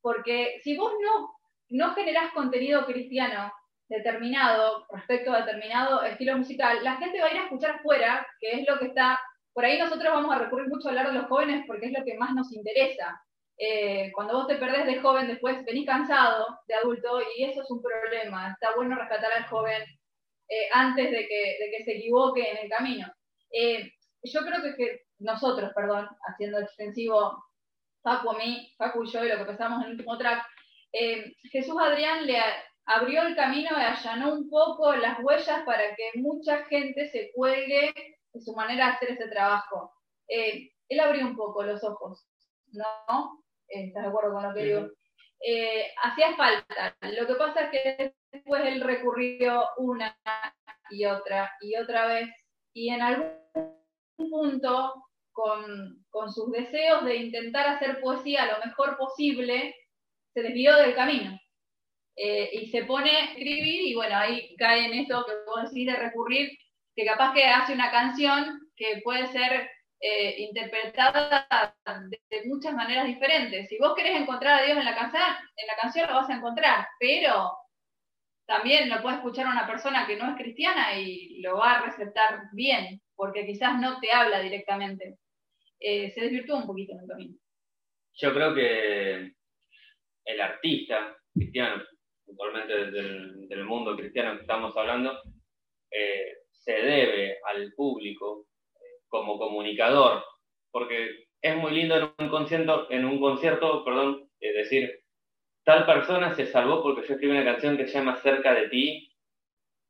[0.00, 1.34] Porque si vos no,
[1.70, 3.52] no generás contenido cristiano
[3.88, 8.60] determinado respecto a determinado estilo musical, la gente va a ir a escuchar afuera, que
[8.60, 9.20] es lo que está
[9.54, 12.04] por ahí nosotros vamos a recurrir mucho a hablar de los jóvenes porque es lo
[12.04, 13.22] que más nos interesa.
[13.58, 17.70] Eh, cuando vos te perdés de joven, después venís cansado de adulto y eso es
[17.70, 18.52] un problema.
[18.52, 19.82] Está bueno rescatar al joven
[20.48, 23.06] eh, antes de que, se equivoque en el camino.
[23.50, 23.90] Eh,
[24.22, 27.44] yo creo que, que, nosotros, perdón, haciendo extensivo
[28.02, 30.44] Facu a mí, Facu y yo y lo que pensamos en el último track,
[31.50, 32.38] Jesús Adrián le
[32.86, 37.94] abrió el camino y allanó un poco las huellas para que mucha gente se cuelgue
[38.32, 39.92] de su manera de hacer ese trabajo.
[40.28, 42.26] Eh, él abrió un poco los ojos,
[42.72, 43.43] ¿no?
[43.68, 44.88] ¿Estás de acuerdo con lo que digo?
[45.40, 46.96] Eh, hacía falta.
[47.02, 50.16] Lo que pasa es que después él recurrió una
[50.90, 52.28] y otra y otra vez,
[52.74, 53.32] y en algún
[54.16, 54.94] punto,
[55.32, 59.74] con, con sus deseos de intentar hacer poesía lo mejor posible,
[60.34, 61.38] se desvió del camino.
[62.16, 65.86] eh, y se pone a escribir y bueno, ahí cae en esto que vos decís
[65.86, 66.50] de recurrir,
[66.96, 69.68] que capaz que hace una canción que puede ser
[70.06, 71.46] eh, interpretada
[72.10, 73.70] de, muchas maneras diferentes.
[73.70, 75.22] Si vos querés encontrar a Dios en la, canción,
[75.56, 77.52] en la canción lo vas a encontrar, pero
[78.46, 82.50] también lo puede escuchar una persona que no es cristiana y lo va a receptar
[82.52, 85.16] bien, porque quizás no te habla directamente.
[85.80, 87.38] Eh, se desvirtuó un poquito en el camino.
[88.12, 89.32] Yo creo que
[90.26, 91.82] el artista cristiano,
[92.28, 95.18] actualmente del, del mundo cristiano que estamos hablando,
[95.90, 98.48] eh, se debe al público
[99.14, 100.24] como comunicador,
[100.72, 105.04] porque es muy lindo en un concierto, en un concierto, perdón, decir,
[105.62, 109.08] tal persona se salvó porque yo escribí una canción que se llama Cerca de ti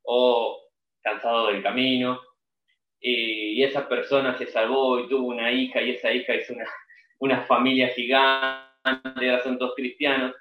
[0.03, 0.61] o
[1.03, 2.21] Cansado del Camino
[3.01, 6.67] y, esa persona se salvó y tuvo una hija y esa hija hizo una,
[7.21, 10.35] una familia gigante, son todos cristianos,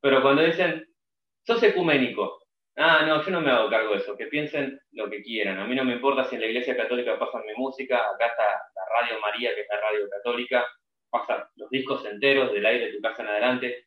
[0.00, 0.84] pero cuando dicen,
[1.46, 2.43] sos ecuménico,
[2.76, 5.66] ah, no, yo no me hago cargo de eso, que piensen lo que quieran, a
[5.66, 9.00] mí no me importa si en la iglesia católica pasan mi música, acá está la
[9.00, 10.64] Radio María, que es la radio católica,
[11.10, 13.86] pasan los discos enteros del aire de tu casa en adelante,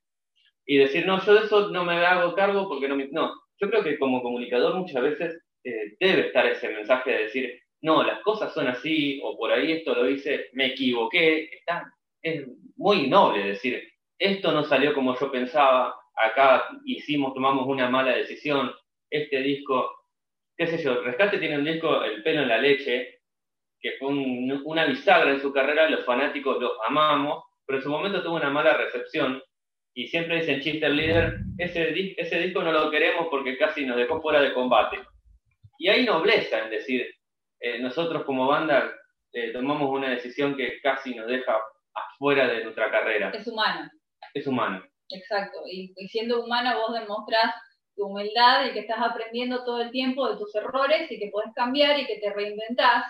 [0.66, 3.08] y decir, no, yo de eso no me hago cargo porque no me...
[3.08, 7.62] No, yo creo que como comunicador muchas veces eh, debe estar ese mensaje de decir,
[7.82, 12.46] no, las cosas son así, o por ahí esto lo hice, me equivoqué, está, es
[12.76, 13.82] muy noble decir,
[14.20, 18.74] esto no salió como yo pensaba, acá hicimos, tomamos una mala decisión,
[19.10, 19.90] este disco,
[20.58, 23.22] qué sé yo, Rescate tiene un disco, El pelo en la leche,
[23.80, 28.24] que fue una bisagra en su carrera, los fanáticos lo amamos, pero en su momento
[28.24, 29.42] tuvo una mala recepción,
[29.94, 34.22] y siempre dicen Chister Leader, ese, ese disco no lo queremos porque casi nos dejó
[34.22, 35.00] fuera de combate.
[35.80, 37.08] Y hay nobleza en decir,
[37.60, 38.94] eh, nosotros como banda
[39.34, 41.60] eh, tomamos una decisión que casi nos deja
[41.94, 43.32] afuera de nuestra carrera.
[43.32, 43.90] Es humano.
[44.36, 44.84] Es humano.
[45.10, 47.54] Exacto, y, siendo humano vos demostrás
[47.96, 51.54] tu humildad y que estás aprendiendo todo el tiempo de tus errores y que podés
[51.56, 53.06] cambiar y que te reinventás.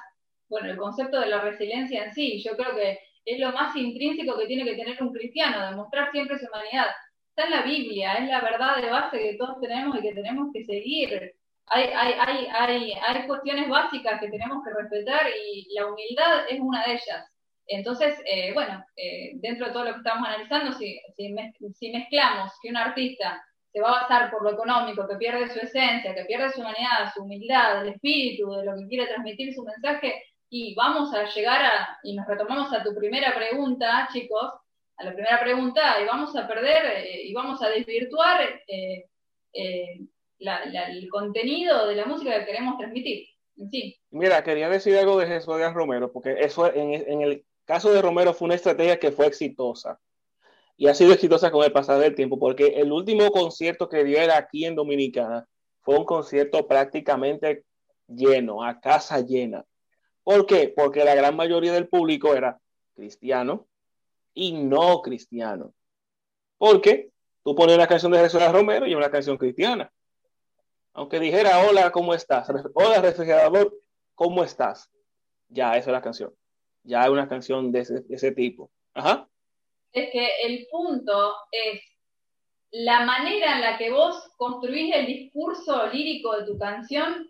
[0.49, 4.37] Bueno, el concepto de la resiliencia en sí, yo creo que es lo más intrínseco
[4.37, 6.87] que tiene que tener un cristiano, demostrar siempre su humanidad.
[7.29, 10.47] Está en la Biblia, es la verdad de base que todos tenemos y que tenemos
[10.53, 11.35] que seguir.
[11.65, 16.59] Hay, hay, hay, hay, hay cuestiones básicas que tenemos que respetar y la humildad es
[16.61, 17.36] una de ellas.
[17.67, 20.99] Entonces, eh, bueno, eh, dentro de todo lo que estamos analizando, si,
[21.91, 26.15] mezclamos que un artista se va a basar por lo económico, que pierde su esencia,
[26.15, 30.23] que pierde su humanidad, su humildad, el espíritu, de lo que quiere transmitir su mensaje,
[30.49, 34.53] y vamos a llegar a, y nos retomamos a tu primera pregunta, chicos,
[34.95, 39.09] a la primera pregunta, y vamos a perder eh, y vamos a desvirtuar eh,
[39.51, 43.27] el contenido de la música que queremos transmitir.
[44.11, 48.33] Mira, quería decir algo de Jesús Romero, porque eso en, en, el caso de Romero
[48.33, 49.99] fue una estrategia que fue exitosa.
[50.77, 54.17] Y ha sido exitosa con el pasar del tiempo, porque el último concierto que dio
[54.19, 55.47] era aquí en Dominicana
[55.81, 57.65] fue un concierto prácticamente
[58.07, 59.65] lleno, a casa llena.
[60.23, 60.73] ¿Por qué?
[60.75, 62.59] Porque la gran mayoría del público era
[62.95, 63.67] cristiano
[64.33, 65.73] y no cristiano.
[66.57, 67.11] Porque
[67.43, 69.91] tú pones una canción de Jesús Romero y una canción cristiana.
[70.93, 72.49] Aunque dijera, hola, ¿cómo estás?
[72.73, 73.73] Hola, refrigerador,
[74.15, 74.89] ¿cómo estás?
[75.49, 76.33] Ya, esa es la canción.
[76.87, 78.71] Ya hay una canción de ese, tipo.
[78.93, 79.27] Ajá.
[79.91, 81.81] Es que el punto es
[82.71, 87.29] la manera en la que vos construís el discurso lírico de tu canción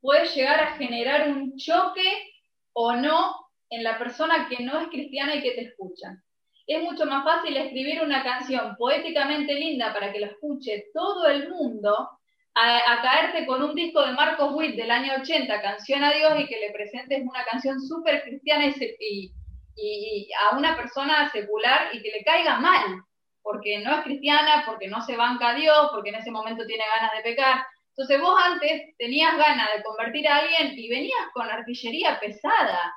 [0.00, 2.32] puede llegar a generar un choque
[2.72, 3.34] o no
[3.70, 6.22] en la persona que no es cristiana y que te escucha.
[6.66, 11.48] Es mucho más fácil escribir una canción poéticamente linda para que la escuche todo el
[11.48, 12.10] mundo
[12.58, 16.46] a, caerte con un disco de Marcos Witt del año 80, Canción a Dios, y
[16.46, 22.24] que le presentes una canción súper cristiana y, a una persona secular y que le
[22.24, 23.02] caiga mal,
[23.42, 26.84] porque no es cristiana, porque no se banca a Dios, porque en ese momento tiene
[26.96, 27.62] ganas de pecar.
[27.90, 32.94] Entonces vos antes tenías ganas de convertir a alguien y venías con artillería pesada,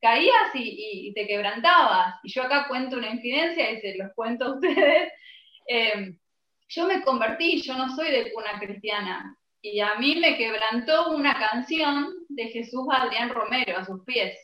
[0.00, 2.14] caías y, te quebrantabas.
[2.22, 5.12] Y yo acá cuento una infidencia y se los cuento a ustedes.
[5.68, 6.18] Em,
[6.74, 9.36] yo me convertí, yo no soy de cuna cristiana.
[9.60, 14.36] Y a mí me quebrantó una canción de Jesús Adrián Romero, a sus pies.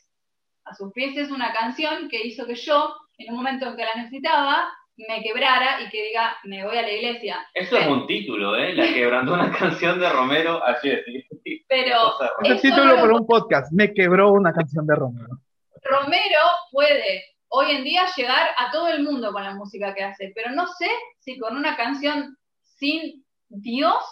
[0.64, 3.84] A sus pies es una canción que hizo que yo, en un momento en que
[3.84, 7.46] la necesitaba, me quebrara y que diga, me voy a la iglesia.
[7.54, 8.74] Eso es un título, ¿eh?
[8.74, 11.04] La quebrantó una canción de Romero ayer.
[11.68, 12.12] Pero.
[12.42, 15.40] Es título para un podcast, me quebró una canción de Romero.
[15.82, 20.32] Romero puede hoy en día llegar a todo el mundo con la música que hace,
[20.34, 24.02] pero no sé si con una canción sin Dios,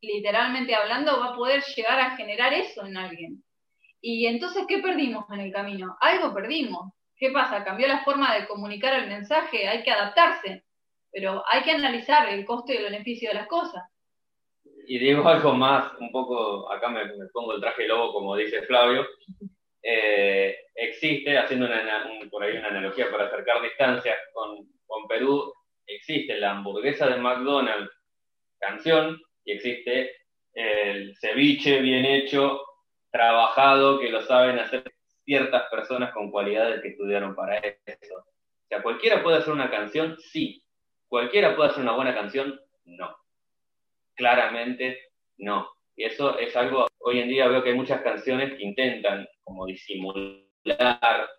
[0.00, 3.44] literalmente hablando, va a poder llegar a generar eso en alguien.
[4.00, 5.96] Y entonces, ¿qué perdimos en el camino?
[6.00, 6.92] Algo perdimos.
[7.16, 7.64] ¿Qué pasa?
[7.64, 10.64] Cambió la forma de comunicar el mensaje, hay que adaptarse,
[11.10, 13.82] pero hay que analizar el costo y el beneficio de las cosas.
[14.86, 17.00] y digo algo más, un poco, acá me,
[17.32, 19.06] pongo el traje lobo, como dice Flavio,
[19.86, 25.52] eh, existe, haciendo una, por ahí una analogía para acercar distancias con, con Perú,
[25.86, 27.92] existe la hamburguesa de McDonald's
[28.58, 30.10] canción y existe
[30.54, 32.62] el ceviche bien hecho,
[33.10, 34.84] trabajado, que lo saben hacer
[35.24, 38.14] ciertas personas con cualidades que estudiaron para eso.
[38.16, 40.64] O sea, cualquiera puede hacer una canción, sí.
[41.08, 43.14] Cualquiera puede hacer una buena canción, no.
[44.14, 45.68] Claramente, no.
[45.96, 49.66] Y eso es algo, hoy en día veo que hay muchas canciones que intentan como
[49.66, 51.30] disimular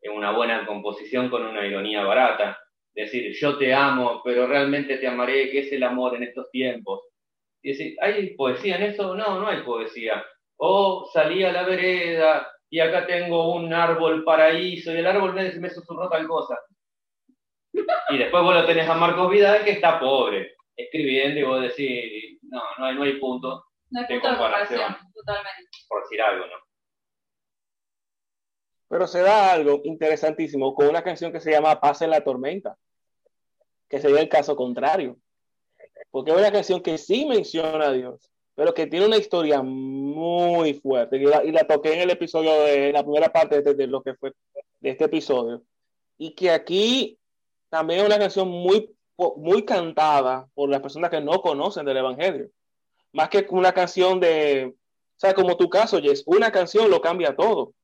[0.00, 2.58] en una buena composición con una ironía barata.
[2.94, 7.02] Decir, yo te amo, pero realmente te amaré, que es el amor en estos tiempos.
[7.62, 9.14] Y decir, ¿hay poesía en eso?
[9.14, 10.24] No, no hay poesía.
[10.56, 15.52] O salí a la vereda y acá tengo un árbol paraíso y el árbol me,
[15.52, 16.58] me susurró tal cosa.
[18.10, 22.38] Y después vos lo tenés a Marcos Vidal que está pobre, escribiendo y vos decís,
[22.42, 25.70] no, no hay, no hay punto no hay punto de comparación, totalmente.
[25.88, 26.67] Por decir algo, ¿no?
[28.88, 32.76] Pero se da algo interesantísimo con una canción que se llama Paz en la tormenta,
[33.88, 35.18] que sería el caso contrario.
[36.10, 40.74] Porque es una canción que sí menciona a Dios, pero que tiene una historia muy
[40.74, 41.16] fuerte.
[41.16, 44.14] Y la, toqué en el episodio de la primera parte de, este, de, lo que
[44.14, 44.32] fue
[44.80, 45.62] de este episodio.
[46.16, 47.18] Y que aquí
[47.68, 48.90] también es una canción muy,
[49.36, 52.48] muy cantada por las personas que no conocen del Evangelio.
[53.12, 54.74] Más que una canción de,
[55.18, 57.74] o sea, como tu caso, Jess, una canción lo cambia todo.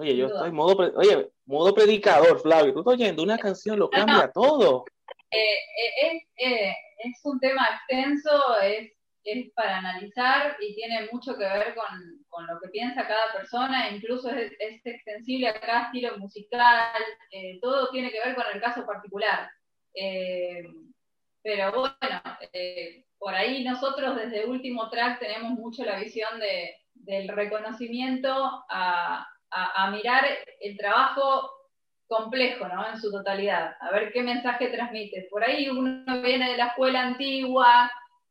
[0.00, 4.30] Oye, yo estoy modo, oye, modo predicador, Flavio, tú estás oyendo, una canción lo cambia
[4.32, 4.86] todo.
[5.30, 5.58] Eh,
[6.02, 11.74] eh, eh, es un tema extenso, es es para analizar y tiene mucho que ver
[11.74, 17.02] con, con lo que piensa cada persona, incluso es, es extensible a cada estilo musical,
[17.30, 19.50] eh, todo tiene que ver con el caso particular.
[21.42, 22.22] Pero bueno,
[23.18, 29.90] por ahí nosotros desde Último Track tenemos mucho la visión de, del reconocimiento a, a,
[29.90, 30.24] mirar
[30.60, 31.50] el trabajo
[32.06, 32.88] complejo, ¿no?
[32.88, 35.28] En su totalidad, a ver qué mensaje transmite.
[35.30, 37.90] Por ahí uno viene de la escuela antigua,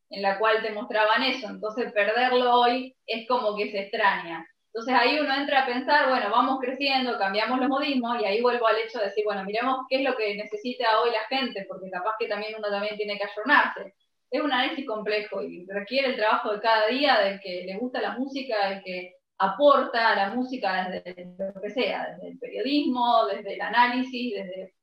[0.10, 1.48] en la cual te mostraban eso.
[1.48, 4.46] Entonces perderlo hoy es como que se extraña.
[4.74, 8.68] Entonces ahí uno entra a pensar, bueno, vamos creciendo, cambiamos los modismos y ahí vuelvo
[8.68, 11.90] al hecho de decir, bueno, miremos qué es lo que necesita hoy la gente, porque
[11.90, 13.96] capaz que también uno también tiene que ayornarse.
[14.30, 18.00] Es un análisis complejo y requiere el trabajo de cada día del que le gusta
[18.00, 23.26] la música, del que aporta a la música desde lo que sea, desde el periodismo,
[23.28, 24.74] desde el análisis, desde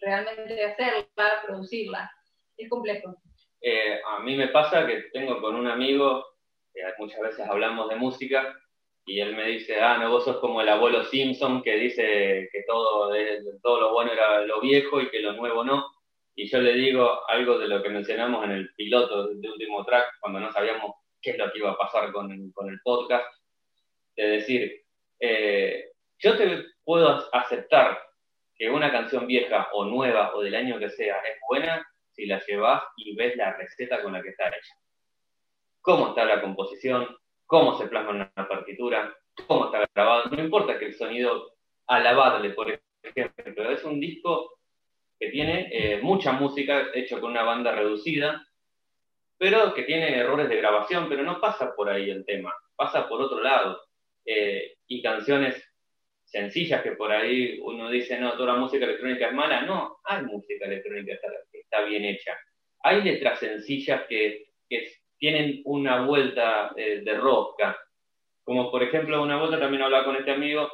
[0.00, 2.10] realmente hacerla, producirla.
[2.56, 3.16] Es complejo.
[3.60, 6.24] Eh, a mí me pasa que tengo con un amigo,
[6.72, 8.54] que muchas veces hablamos de música,
[9.08, 12.64] y él me dice, ah, no, vos sos como el abuelo Simpson que dice que
[12.66, 13.12] todo,
[13.62, 15.86] todo lo bueno era lo viejo y que lo nuevo no.
[16.34, 20.18] Y yo le digo algo de lo que mencionamos en el piloto de último track,
[20.20, 23.24] cuando no sabíamos qué es lo que iba a pasar con, el podcast,
[24.16, 24.84] de decir,
[25.20, 27.98] eh, yo te puedo aceptar
[28.56, 32.42] que una canción vieja o nueva o del año que sea es buena si la
[32.46, 34.74] llevas y ves la receta con la que está hecha.
[35.82, 37.06] Cómo está la composición,
[37.44, 39.14] cómo se plasma en la partitura,
[39.46, 40.30] cómo está grabado.
[40.30, 41.52] No importa que el sonido
[41.86, 44.58] alabable, por ejemplo, es un disco
[45.18, 48.46] que tiene eh, mucha música, hecho con una banda reducida,
[49.38, 53.20] pero que tiene errores de grabación, pero no pasa por ahí el tema, pasa por
[53.20, 53.80] otro lado.
[54.26, 55.62] Eh, y canciones
[56.24, 59.62] sencillas que por ahí uno dice, no, toda la música electrónica es mala.
[59.62, 61.16] No, hay música electrónica
[61.52, 62.36] que está, bien hecha.
[62.82, 67.76] Hay letras sencillas que, que tienen una vuelta eh, de rosca.
[68.44, 70.68] Como por ejemplo, una vuelta también hablaba con este amigo,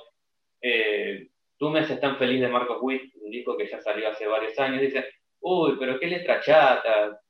[0.61, 1.29] eh,
[1.63, 4.59] Tú me haces tan feliz de Marcos Witt, un disco que ya salió hace varios
[4.59, 5.07] años, dice,
[5.39, 7.21] uy, pero qué letra chata,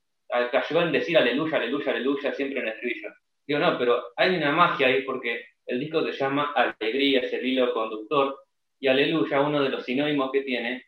[0.50, 3.10] cayó en decir aleluya, aleluya, aleluya, siempre en el estribillo.
[3.46, 7.46] Digo, no, pero hay una magia ahí porque el disco se llama Alegría, es el
[7.46, 8.38] hilo conductor,
[8.80, 10.84] y Aleluya, uno de los sinónimos que tiene,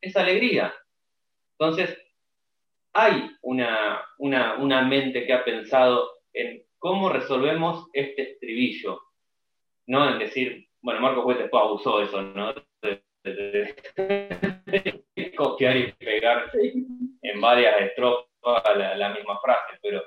[0.00, 0.74] es alegría.
[1.52, 1.96] Entonces,
[2.92, 9.00] hay una, una, mente que ha pensado en cómo resolvemos este estribillo,
[9.86, 12.54] no en decir, bueno, Marco Juez después abusó de eso, ¿no?
[12.82, 13.02] De,
[15.36, 16.50] copiar y pegar
[17.22, 18.26] en varias estrofas
[18.76, 20.02] la, la misma frase, pero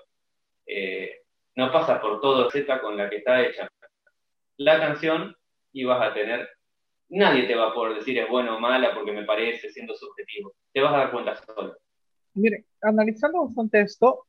[0.66, 1.22] eh,
[1.56, 3.71] no pasa por todo Z con la que está hecha
[4.58, 5.36] la canción
[5.74, 6.48] y vas a tener,
[7.10, 10.54] nadie te va a poder decir es bueno o mala porque me parece siendo subjetivo,
[10.74, 11.76] te vas a dar cuenta solo.
[12.34, 14.26] Mire, analizando bastante esto,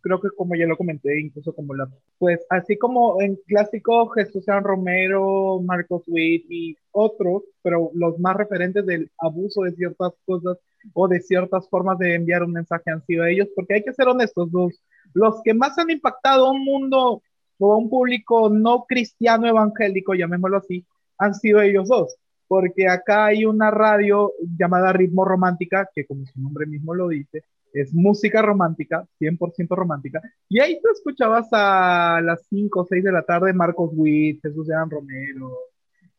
[0.00, 4.44] creo que como ya lo comenté, incluso como la, pues así como en clásico Jesús
[4.44, 10.58] San Romero, Marcos Witt y otros, pero los más referentes del abuso de ciertas cosas
[10.94, 14.08] o de ciertas formas de enviar un mensaje han sido ellos, porque hay que ser
[14.08, 14.82] honestos, los,
[15.14, 17.22] los que más han impactado a un mundo
[17.60, 20.84] o a un público no cristiano evangélico, llamémoslo así,
[21.18, 22.16] han sido ellos dos
[22.50, 27.44] porque acá hay una radio llamada Ritmo Romántica, que como su nombre mismo lo dice,
[27.72, 33.12] es música romántica, 100% romántica, y ahí tú escuchabas a las 5 o 6 de
[33.12, 35.48] la tarde Marcos Witt, Jesús Evan Romero,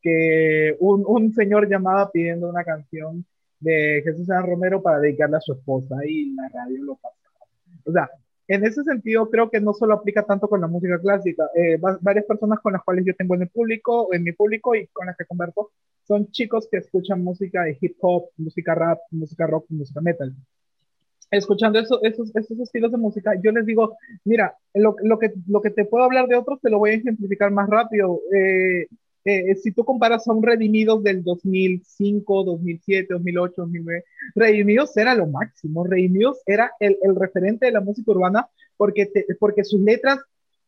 [0.01, 3.25] que un, un, señor llamaba pidiendo una canción
[3.59, 7.45] de Jesús Evan Romero para dedicarle a su esposa y la radio lo pasaba.
[7.83, 8.09] O sea,
[8.53, 11.49] en ese sentido creo que no solo aplica tanto con la música clásica.
[11.55, 14.87] Eh, varias personas con las cuales yo tengo en el público, en mi público y
[14.87, 15.71] con las que converso,
[16.03, 20.33] son chicos que escuchan música de hip hop, música rap, música rock, música metal.
[21.29, 23.95] Escuchando eso, esos, esos estilos de música, yo les digo,
[24.25, 26.95] mira, lo, lo, que, lo que te puedo hablar de otros te lo voy a
[26.95, 28.19] ejemplificar más rápido.
[28.35, 28.87] Eh,
[29.23, 34.03] eh, si tú comparas a un Redimidos del 2005, 2007, 2008, 2009,
[34.35, 35.83] Redimidos era lo máximo.
[35.83, 38.47] Redimidos era el, el referente de la música urbana
[38.77, 40.19] porque, porque sus letras,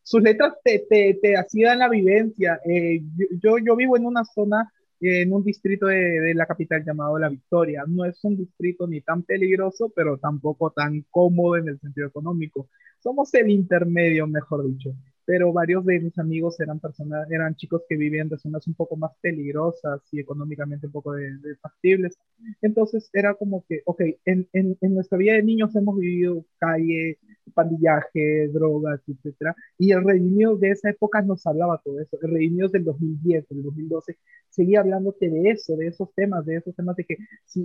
[0.04, 2.60] sus letras te, te, te hacían la vivencia.
[2.66, 3.02] Eh,
[3.42, 7.30] yo, yo, vivo en una zona, en un distrito de, de, la capital llamado La
[7.30, 7.84] Victoria.
[7.88, 12.70] No es un distrito ni tan peligroso, pero tampoco tan cómodo en el sentido económico.
[13.00, 14.94] Somos el intermedio, mejor dicho
[15.26, 18.96] pero varios de mis amigos eran personas, eran chicos que vivían de zonas un poco
[18.96, 22.18] más peligrosas y económicamente un poco de, factibles.
[22.62, 27.20] Entonces era como que, ok, en, en, en, nuestra vida de niños hemos vivido calle,
[27.54, 32.18] pandillaje, drogas, etcétera, y el redimido de esa época nos hablaba todo eso.
[32.22, 34.18] El redimido del 2010, del 2012,
[34.54, 37.18] seguía hablándote de eso, de esos temas, de esos temas de que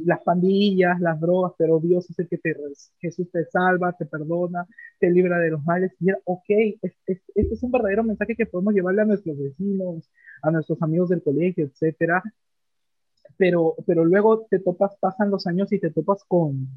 [0.07, 2.57] las pandillas, las drogas, pero Dios es el que te,
[2.99, 4.67] Jesús te salva, te perdona,
[4.99, 5.93] te libra de los males.
[6.01, 6.49] Y era, ok,
[6.83, 10.11] es, es, este es un verdadero mensaje que podemos llevarle a nuestros vecinos,
[10.43, 12.23] a nuestros amigos del colegio, etcétera.
[13.37, 16.69] Pero, pero luego te topas, pasan los años y te topas con,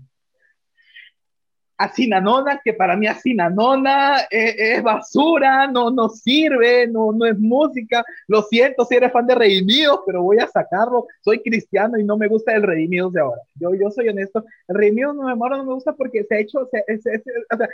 [1.83, 8.03] Asinanona, que para mí Asinanona es, es, basura, no, no sirve, no, no es música.
[8.27, 11.07] Lo siento si eres fan de Redimidos, pero voy a sacarlo.
[11.21, 13.41] Soy cristiano y no me gusta el Redimidos de ahora.
[13.55, 14.45] Yo, yo soy honesto.
[14.67, 17.57] El Redimidos no me, no me gusta porque se ha hecho, se, es, es, o
[17.57, 17.67] sea,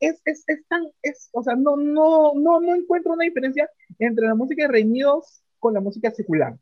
[0.00, 4.34] es, es, tan, es, o sea, no, no, no, no encuentro una diferencia entre la
[4.34, 6.54] música de Redimidos con la música secular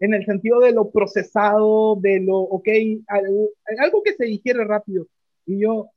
[0.00, 2.68] en el sentido de lo procesado, de lo, ok,
[3.08, 5.08] algo que se digiere rápido.
[5.44, 5.90] Y yo,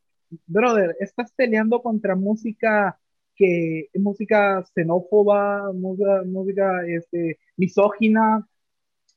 [0.48, 2.98] brother, estás peleando contra música
[3.36, 8.48] que música xenófoba, música, música este, misógina.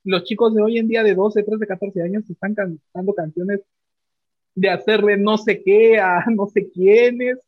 [0.05, 3.61] Los chicos de hoy en día de 12, 13, 14 años están cantando canciones
[4.55, 7.39] de hacerle no sé qué a no sé quiénes.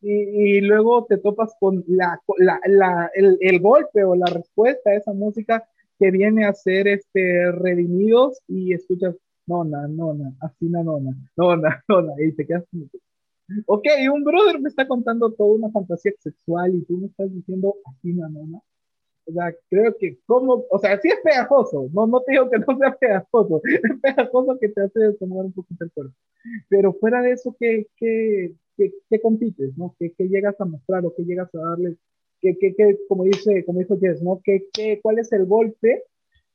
[0.00, 4.94] Y, luego te topas con la, la, la el, el, golpe o la respuesta a
[4.94, 5.68] esa música
[5.98, 9.16] que viene a ser este, redimidos y escuchas
[9.46, 12.64] nona, nona, así nona, nona, nona, y te quedas
[13.66, 17.76] Ok, un brother me está contando toda una fantasía sexual y tú me estás diciendo
[17.84, 18.26] así, no,
[19.26, 22.58] O sea, creo que como, o sea, sí es pegajoso, no, no te digo que
[22.58, 26.14] no sea pegajoso, es pegajoso que te hace destomar un poquito el cuerpo.
[26.68, 29.94] Pero fuera de eso, ¿qué, qué, qué, qué compites, no?
[29.98, 31.96] ¿Qué, ¿Qué, llegas a mostrar o qué llegas a darle?
[32.40, 34.40] ¿Qué, qué, qué como dice, como dijo Jess, ¿no?
[34.44, 36.02] ¿Qué, qué, ¿Cuál es el golpe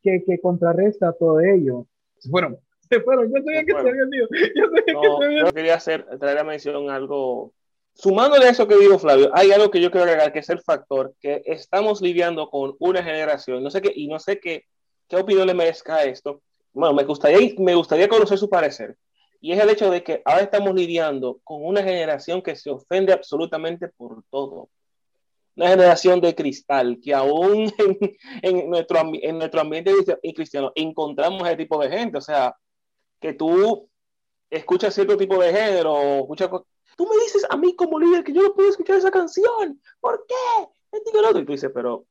[0.01, 1.87] que, que contrarresta todo ello?
[2.29, 2.59] Bueno,
[2.91, 3.31] se fueron.
[3.33, 4.27] Yo sabía que se habían ido.
[4.55, 7.53] Yo sabía no, que se habían Yo quería hacer, traer a mención algo.
[7.93, 10.61] Sumándole a eso que dijo Flavio, hay algo que yo quiero agregar que es el
[10.61, 13.63] factor que estamos lidiando con una generación.
[13.63, 14.65] No sé qué, y no sé qué,
[15.09, 16.41] qué opinión le merezca esto.
[16.73, 18.97] Bueno, me gustaría, me gustaría conocer su parecer.
[19.41, 23.11] Y es el hecho de que ahora estamos lidiando con una generación que se ofende
[23.11, 24.69] absolutamente por todo
[25.55, 27.97] una generación de cristal que aún en,
[28.41, 29.91] en, nuestro, en nuestro ambiente
[30.33, 32.17] cristiano encontramos ese tipo de gente.
[32.17, 32.55] O sea,
[33.22, 33.89] que tú
[34.49, 36.49] escuchas cierto tipo de género, escuchas,
[36.97, 40.26] tú me dices a mí como líder que yo no puedo escuchar esa canción, ¿por
[40.28, 40.69] qué?
[40.93, 42.05] Y tú dices, pero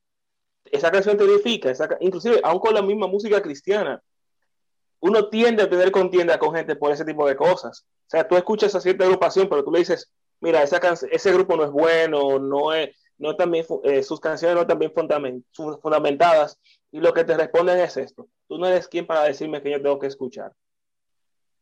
[0.65, 4.01] esa canción te edifica, esa, inclusive aún con la misma música cristiana,
[5.01, 7.85] uno tiende a tener contienda con gente por ese tipo de cosas.
[7.85, 10.79] O sea, tú escuchas a cierta agrupación, pero tú le dices, mira, esa
[11.11, 14.93] ese grupo no es bueno, no es, no también, eh, sus canciones no están bien
[14.93, 15.45] fundament
[15.81, 16.59] fundamentadas,
[16.91, 19.81] y lo que te responden es esto, tú no eres quien para decirme que yo
[19.81, 20.53] tengo que escuchar.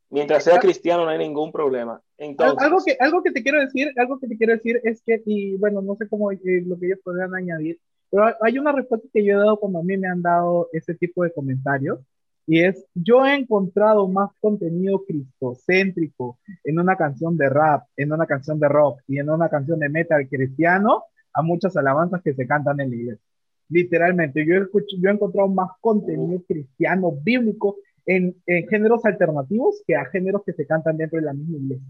[0.10, 2.02] Mientras sea cristiano no hay ningún problema.
[2.18, 5.22] Entonces, algo, que, algo que te quiero decir, algo que te quiero decir es que,
[5.26, 7.80] y bueno, no sé cómo eh, lo que ellos podrían añadir,
[8.10, 10.96] pero hay una respuesta que yo he dado cuando a mí me han dado ese
[10.96, 12.00] tipo de comentarios,
[12.48, 18.26] Y es, yo he encontrado más contenido cristocéntrico en una canción de rap, en una
[18.26, 22.48] canción de rock y en una canción de metal cristiano a muchas alabanzas que se
[22.48, 23.26] cantan en la iglesia.
[23.70, 24.68] Literalmente, yo he,
[25.00, 27.78] yo he encontrado más contenido cristiano, bíblico,
[28.10, 31.88] en, en, géneros alternativos que a géneros que se cantan dentro de la misma iglesia.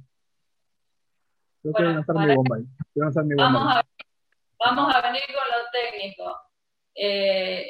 [3.37, 3.83] vamos, A,
[4.59, 6.37] vamos a venir con lo técnico.
[6.93, 7.65] Eh,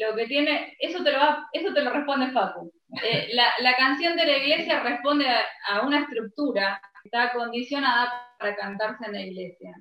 [0.00, 2.72] lo que tiene, eso te lo, va, eso te lo responde Facu.
[3.02, 8.54] Eh, la, la, canción de la iglesia responde a, una estructura que está condicionada para
[8.54, 9.74] cantarse en la iglesia.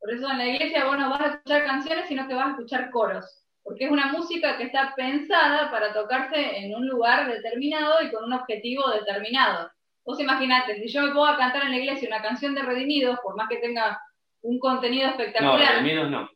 [0.00, 2.50] Por eso en la iglesia vos no vas a escuchar canciones, sino que vas a
[2.52, 8.00] escuchar coros, porque es una música que está pensada para tocarse en un lugar determinado
[8.02, 9.70] y con un objetivo determinado.
[10.06, 13.18] Vos imaginate, si yo me pongo a cantar en la iglesia una canción de Redimidos,
[13.22, 14.00] por más que tenga
[14.40, 15.58] un contenido espectacular.
[15.58, 16.30] No, Redimidos no.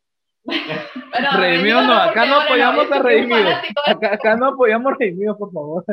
[1.39, 3.53] redimidos no, acá no apoyamos a Redimidos.
[3.83, 5.83] Acá, no apoyamos a Redimidos, por favor.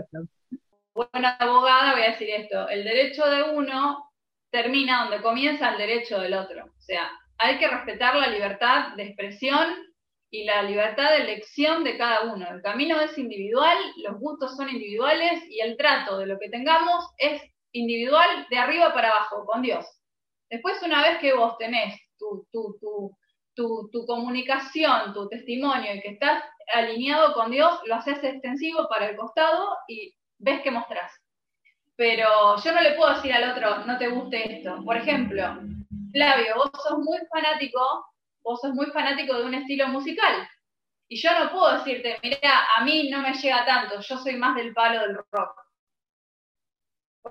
[0.92, 2.68] Buena abogada, voy a decir esto.
[2.68, 4.10] El derecho de uno
[4.50, 6.66] termina donde comienza el derecho del otro.
[6.66, 9.89] O sea, hay que respetar la libertad de expresión
[10.30, 12.48] y la libertad de elección de cada uno.
[12.50, 17.04] El camino es individual, los gustos son individuales y el trato de lo que tengamos
[17.18, 19.86] es individual de arriba para abajo, con Dios.
[20.48, 23.16] Después, una vez que vos tenés tu, tu, tu
[23.54, 26.42] tu, comunicación, tu testimonio y que estás
[26.74, 31.12] alineado con Dios, lo haces extensivo para el costado y ves que mostrás.
[31.96, 34.82] Pero yo no le puedo decir al otro, no te guste esto.
[34.84, 35.60] Por ejemplo,
[36.12, 38.06] Flavio, vos sos muy fanático,
[38.42, 40.48] vos sos muy fanático de un estilo musical.
[41.08, 44.54] Y yo no puedo decirte, mira, a mí no me llega tanto, yo soy más
[44.54, 45.60] del palo del rock.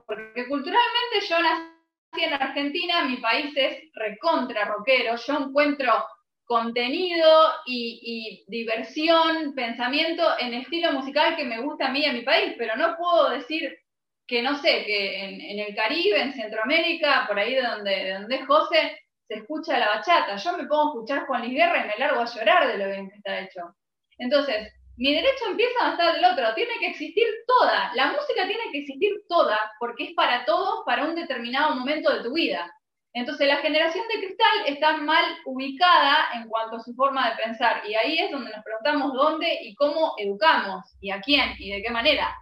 [0.05, 5.93] Porque culturalmente yo nací en Argentina, mi país es recontra rockero, yo encuentro
[6.43, 12.23] contenido y, diversión, pensamiento en estilo musical que me gusta a mí y a mi
[12.23, 13.77] país, pero no puedo decir
[14.27, 18.35] que no sé, que en, el Caribe, en Centroamérica, por ahí de donde, de donde
[18.35, 18.99] es José,
[19.29, 20.35] se escucha la bachata.
[20.37, 22.89] Yo me pongo a escuchar Juan Luis Guerra y me largo a llorar de lo
[22.89, 23.61] bien que está hecho.
[24.17, 28.63] Entonces, mi derecho empieza a estar del otro, tiene que existir toda, la música tiene
[28.71, 32.69] que existir toda, porque es para todos, para un determinado momento de tu vida.
[33.13, 37.81] Entonces la generación de cristal está mal ubicada en cuanto a su forma de pensar
[37.87, 41.81] y ahí es donde nos preguntamos dónde y cómo educamos y a quién y de
[41.81, 42.35] qué manera,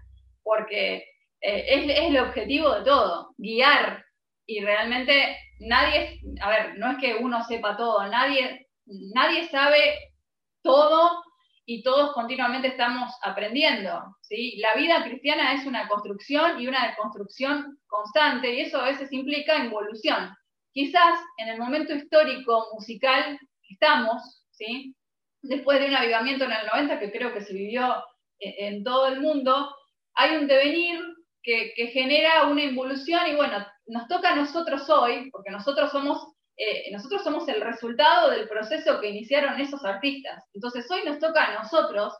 [0.44, 1.06] porque
[1.42, 4.04] eh, es, es el objetivo de todo, guiar
[4.46, 10.14] y realmente nadie, a ver, no es que uno sepa todo, nadie, nadie sabe
[10.62, 11.24] todo
[11.66, 14.16] y todos continuamente estamos aprendiendo.
[14.22, 14.58] ¿sí?
[14.58, 19.64] La vida cristiana es una construcción y una construcción constante, y eso a veces implica
[19.64, 20.34] involución.
[20.72, 24.96] Quizás en el momento histórico musical que estamos, ¿sí?
[25.42, 27.96] después de un avivamiento en el 90 que creo que se vivió
[28.40, 29.76] en, todo el mundo,
[30.14, 31.00] hay un devenir
[31.48, 36.90] que, genera una involución y bueno, nos toca a nosotros hoy, porque nosotros somos eh,
[36.92, 40.44] nosotros somos el resultado del proceso que iniciaron esos artistas.
[40.56, 42.18] Entonces hoy nos toca a nosotros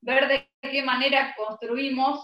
[0.00, 2.20] ver de qué manera construimos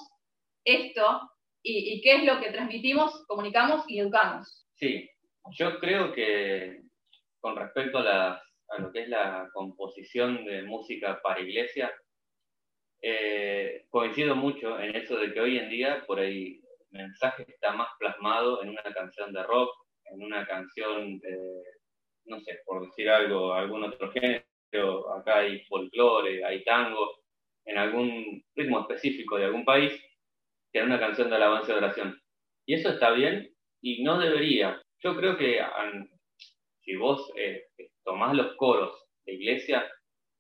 [0.65, 1.31] esto
[1.63, 4.67] y, qué es lo que transmitimos, comunicamos y educamos.
[4.75, 5.09] Sí,
[5.53, 6.83] yo creo que
[7.41, 8.43] con respecto a,
[8.79, 11.93] lo que es la composición de música para iglesia,
[13.07, 16.61] eh, coincido mucho en eso de que hoy en día por ahí
[16.93, 19.71] el mensaje está más plasmado en una canción de rock,
[20.07, 21.21] en una canción,
[22.25, 27.25] no sé, por decir algo, algún otro género, acá hay folclore, hay tango,
[27.65, 29.93] en algún ritmo específico de algún país,
[30.73, 32.21] que en una canción de alabanza de oración.
[32.67, 34.81] Y eso está bien y no debería.
[35.03, 35.61] Yo creo que
[36.81, 37.67] si vos eh,
[38.05, 39.87] tomás los coros de iglesia,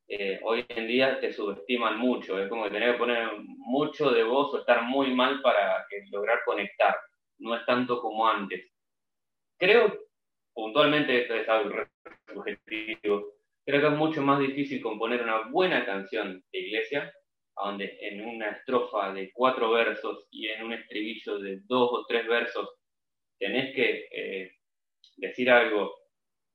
[0.09, 2.39] eh, hoy en día te subestiman mucho.
[2.39, 6.41] Es como que tenés que poner mucho de vos o estar muy mal para lograr
[6.45, 6.97] conectar.
[7.39, 8.71] No es tanto como antes.
[9.59, 9.99] Creo,
[10.53, 11.85] puntualmente, esto es algo
[12.33, 13.35] subjetivo,
[13.65, 17.13] creo que es mucho más difícil componer una buena canción de iglesia,
[17.57, 22.27] donde en una estrofa de cuatro versos y en un estribillo de dos o tres
[22.27, 22.69] versos
[23.39, 24.57] tenés que eh,
[25.17, 25.95] decir algo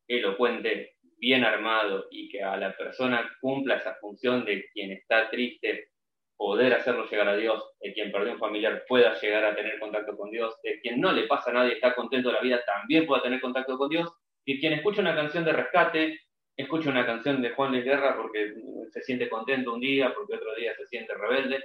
[0.07, 5.89] elocuente, bien armado y que a la persona cumpla esa función de quien está triste
[6.37, 10.15] poder hacerlo llegar a Dios, el quien perdió un familiar pueda llegar a tener contacto
[10.15, 13.05] con Dios, el quien no le pasa nada y está contento de la vida también
[13.05, 14.09] pueda tener contacto con Dios,
[14.45, 16.19] y quien escucha una canción de rescate,
[16.55, 18.53] escucha una canción de Juan Luis Guerra porque
[18.89, 21.61] se siente contento un día, porque otro día se siente rebelde,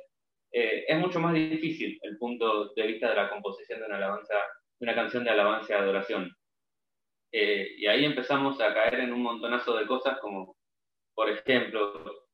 [0.51, 4.35] eh, es mucho más difícil el punto de vista de la composición de una alabanza,
[4.79, 6.37] de una canción de alabanza y adoración.
[7.37, 10.57] Eh, y ahí empezamos a caer en un montonazo de cosas como,
[11.17, 12.29] por ejemplo,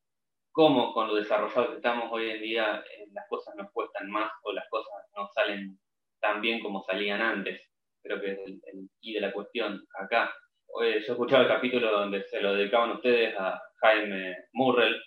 [0.52, 4.30] cómo con lo desarrollado que estamos hoy en día eh, las cosas nos cuestan más
[4.42, 5.78] o las cosas no salen
[6.20, 7.62] tan bien como salían antes.
[8.02, 10.34] Creo que es el, el de la cuestión acá.
[10.68, 15.00] yo he escuchado el capítulo donde se lo dedicaban ustedes a Jaime Murrell.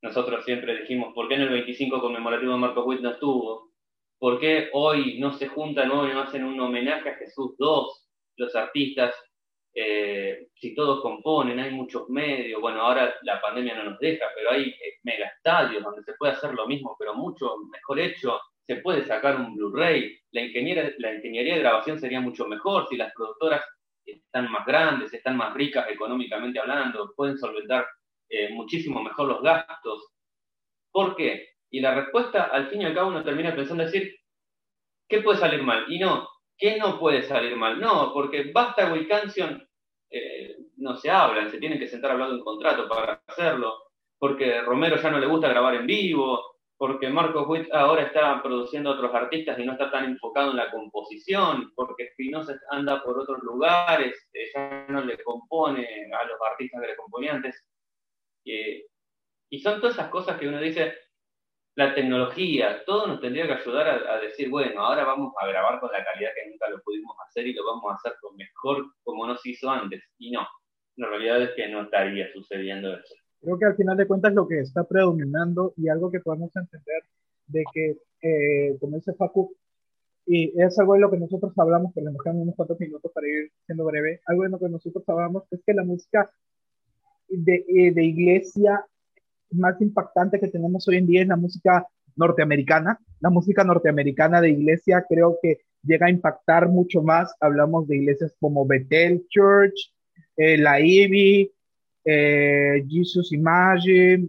[0.00, 3.72] Nosotros siempre dijimos, ¿por qué en el 25 conmemorativo de Marcos Witt no estuvo?
[4.18, 8.01] ¿Por qué hoy no se juntan hoy y no hacen un homenaje a Jesús II,
[8.36, 9.14] los artistas?
[9.74, 14.50] Eh, si todos componen, hay muchos medios, bueno, ahora la pandemia no nos deja, pero
[14.50, 18.76] hay eh, mega estadios donde se puede hacer lo mismo, pero mucho mejor hecho, se
[18.76, 20.42] puede sacar un Blu-ray, la,
[20.98, 23.64] la ingeniería de grabación sería mucho mejor si las productoras
[24.04, 27.86] están más grandes, están más ricas económicamente hablando, pueden solventar
[28.28, 30.08] eh, muchísimo mejor los gastos.
[30.90, 31.50] ¿Por qué?
[31.70, 34.14] Y la respuesta, al fin y al cabo, uno termina pensando decir,
[35.08, 35.84] ¿qué puede salir mal?
[35.88, 36.28] Y no,
[36.62, 37.80] ¿qué no puede salir mal?
[37.80, 39.68] No, porque basta y Canción
[40.08, 44.94] eh, no se hablan, se tienen que sentar hablando un contrato para hacerlo, porque Romero
[44.94, 49.58] ya no le gusta grabar en vivo, porque Marcos Witt ahora está produciendo otros artistas
[49.58, 54.50] y no está tan enfocado en la composición, porque Spinoza anda por otros lugares, eh,
[54.54, 57.60] ya no le compone a los artistas que le componían antes.
[58.44, 60.94] y son todas esas cosas que uno dice,
[61.74, 65.90] la tecnología, todo nos tendría que ayudar a, decir, bueno, ahora vamos a grabar con
[65.90, 69.26] la calidad que nunca lo pudimos hacer y lo vamos a hacer con mejor como
[69.26, 70.02] nos hizo antes.
[70.18, 70.46] Y no,
[70.96, 73.14] la realidad es que no estaría sucediendo eso.
[73.40, 77.02] Creo que al final de cuentas lo que está predominando y algo que podemos entender
[77.46, 79.56] de que, eh, como dice Facu,
[80.26, 83.26] y es algo de lo que nosotros hablamos, pero nos quedan unos cuantos minutos para
[83.26, 86.30] ir siendo breve, algo de lo que nosotros hablamos es que la música
[87.28, 88.86] de, eh, de iglesia
[89.54, 91.86] más impactante que tenemos hoy en día es la música
[92.16, 92.98] norteamericana.
[93.20, 97.34] La música norteamericana de iglesia creo que llega a impactar mucho más.
[97.40, 99.92] Hablamos de iglesias como Bethel Church,
[100.36, 101.50] eh, la Ivy,
[102.04, 104.28] eh, Jesus Imagine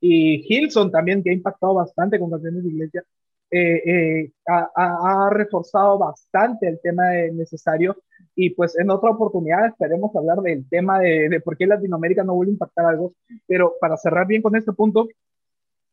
[0.00, 3.04] y Hilson también, que ha impactado bastante con canciones de iglesia,
[3.50, 7.96] eh, eh, ha, reforzado bastante el tema necesario
[8.34, 12.34] y pues en otra oportunidad esperemos hablar del tema de, de, por qué Latinoamérica no
[12.34, 13.14] vuelve a impactar algo,
[13.46, 15.08] pero para cerrar bien con este punto,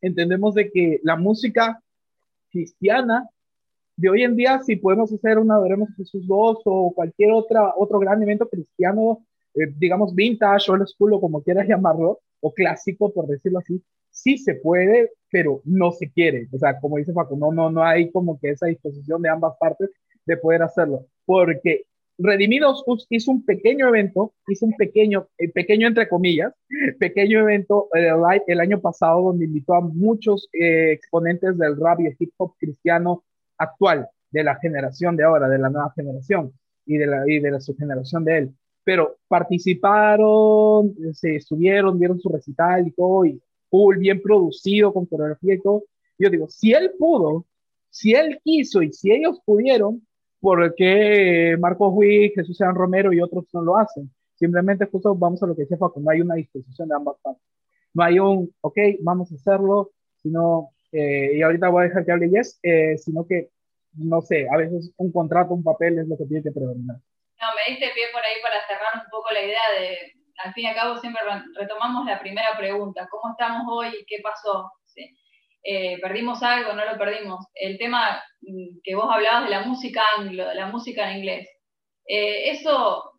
[0.01, 1.82] entendemos de que la música
[2.49, 3.29] cristiana
[3.95, 7.99] de hoy en día, si podemos hacer una Veremos Jesús 2 o cualquier otra, otro
[7.99, 9.23] gran evento cristiano
[9.53, 14.38] eh, digamos, vintage, old school, o como quieras llamarlo, o clásico, por decirlo así, sí
[14.38, 16.47] se puede, pero no se quiere.
[16.51, 19.55] O sea, como dice Facu, no, no, no hay como que esa disposición de ambas
[19.59, 19.89] partes
[20.25, 21.05] de poder hacerlo.
[21.25, 21.84] Porque
[22.18, 26.53] Redimidos hizo un pequeño evento, hizo un pequeño, eh, pequeño entre comillas,
[26.99, 28.12] pequeño evento eh,
[28.47, 33.24] el año pasado donde invitó a muchos exponentes del rap y hip hop cristiano
[33.57, 36.53] actual, de la generación de ahora, de la nueva generación
[36.86, 37.59] y de la, y de la
[38.38, 38.53] él
[38.84, 45.55] pero participaron, se estuvieron, vieron su recital y todo, y full, bien producido, con coreografía
[45.55, 45.84] y todo.
[46.18, 47.45] Yo digo, si él pudo,
[47.89, 50.05] si él quiso y si ellos pudieron,
[50.41, 54.11] ¿por qué Marcos Witt, Jesús San Romero y otros no lo hacen?
[54.35, 57.43] Simplemente justo vamos a lo que decía Facu, no hay una disposición de ambas partes.
[57.93, 62.11] No hay un, ok, vamos a hacerlo, sino, eh, y ahorita voy a dejar que
[62.11, 63.49] hable Yes, eh, sino que,
[63.93, 66.97] no sé, a veces un contrato, un papel es lo que tiene que predominar.
[66.97, 70.65] No, me diste pie por ahí para cerrar un poco la idea de, al fin
[70.65, 71.21] y al cabo siempre
[71.59, 74.05] retomamos la primera pregunta, ¿cómo estamos hoy?
[74.07, 74.71] ¿Qué pasó?
[75.64, 76.74] Eh, ¿Perdimos algo?
[76.74, 77.45] ¿No lo perdimos?
[77.53, 81.47] El tema mm, que vos hablabas de la música anglo, de la música en inglés,
[82.07, 83.12] eh, eso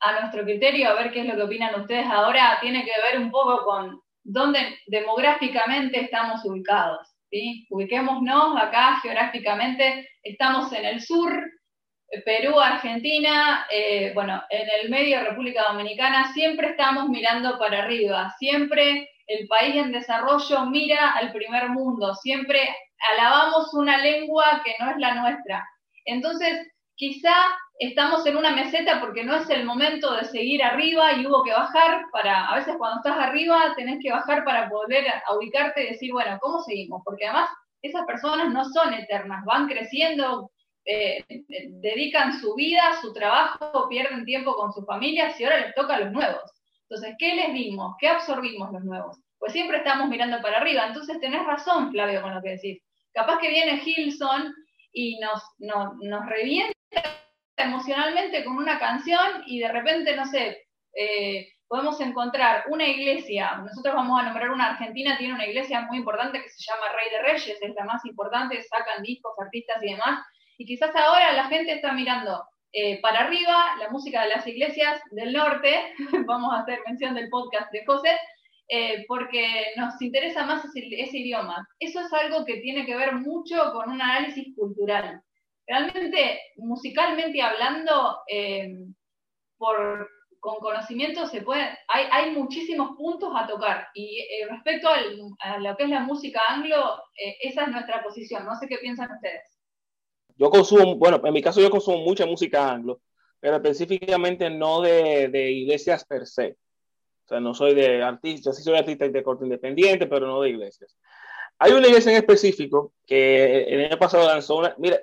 [0.00, 3.20] a nuestro criterio, a ver qué es lo que opinan ustedes ahora, tiene que ver
[3.20, 7.08] un poco con dónde demográficamente estamos ubicados.
[7.30, 7.66] ¿sí?
[7.70, 11.32] Ubiquémonos acá geográficamente, estamos en el sur,
[12.24, 19.08] Perú, Argentina, eh, bueno, en el medio República Dominicana, siempre estamos mirando para arriba, siempre
[19.26, 22.68] el país en desarrollo mira al primer mundo, siempre
[23.10, 25.66] alabamos una lengua que no es la nuestra.
[26.04, 27.34] Entonces, quizá
[27.78, 31.52] estamos en una meseta porque no es el momento de seguir arriba y hubo que
[31.52, 35.04] bajar para, a veces cuando estás arriba tenés que bajar para poder
[35.36, 37.02] ubicarte y decir, bueno, ¿cómo seguimos?
[37.04, 37.50] Porque además
[37.82, 40.50] esas personas no son eternas, van creciendo,
[40.84, 41.24] eh,
[41.80, 46.00] dedican su vida, su trabajo, pierden tiempo con sus familias y ahora les toca a
[46.00, 46.61] los nuevos.
[46.92, 47.96] Entonces, ¿qué les dimos?
[47.98, 49.18] ¿Qué absorbimos los nuevos?
[49.38, 50.86] Pues siempre estamos mirando para arriba.
[50.86, 52.82] Entonces, tenés razón, Flavio, con lo que decís.
[53.14, 54.54] Capaz que viene Hilson
[54.92, 56.74] y nos, nos revienta
[57.56, 63.94] emocionalmente con una canción y de repente, no sé, eh, podemos encontrar una iglesia, nosotros
[63.94, 67.22] vamos a nombrar una Argentina, tiene una iglesia muy importante que se llama Rey de
[67.22, 70.22] Reyes, es la más importante, sacan discos, artistas y demás,
[70.58, 72.44] y quizás ahora la gente está mirando
[72.74, 75.92] eh, para arriba la música de las iglesias del norte,
[76.26, 78.16] vamos a hacer mención del podcast de José,
[78.68, 81.68] eh, porque nos interesa más ese, idioma.
[81.78, 85.20] Eso es algo que tiene que ver mucho con un análisis cultural.
[85.66, 88.74] Realmente, musicalmente hablando, eh,
[89.58, 93.88] con conocimiento se puede, hay, muchísimos puntos a tocar.
[93.94, 94.18] Y
[94.48, 97.00] respecto a lo que es la música anglo,
[97.42, 98.44] esa es nuestra posición.
[98.44, 99.61] No sé qué piensan ustedes.
[100.42, 103.00] Yo consumo, bueno, en mi caso yo consumo mucha música anglo,
[103.38, 106.56] pero específicamente no de, de iglesias per se.
[107.24, 110.50] O sea, no soy de artista, sí soy artista de corte independiente, pero no de
[110.50, 110.96] iglesias.
[111.60, 114.74] Hay una iglesia en específico que el año pasado lanzó una.
[114.78, 115.00] Mira,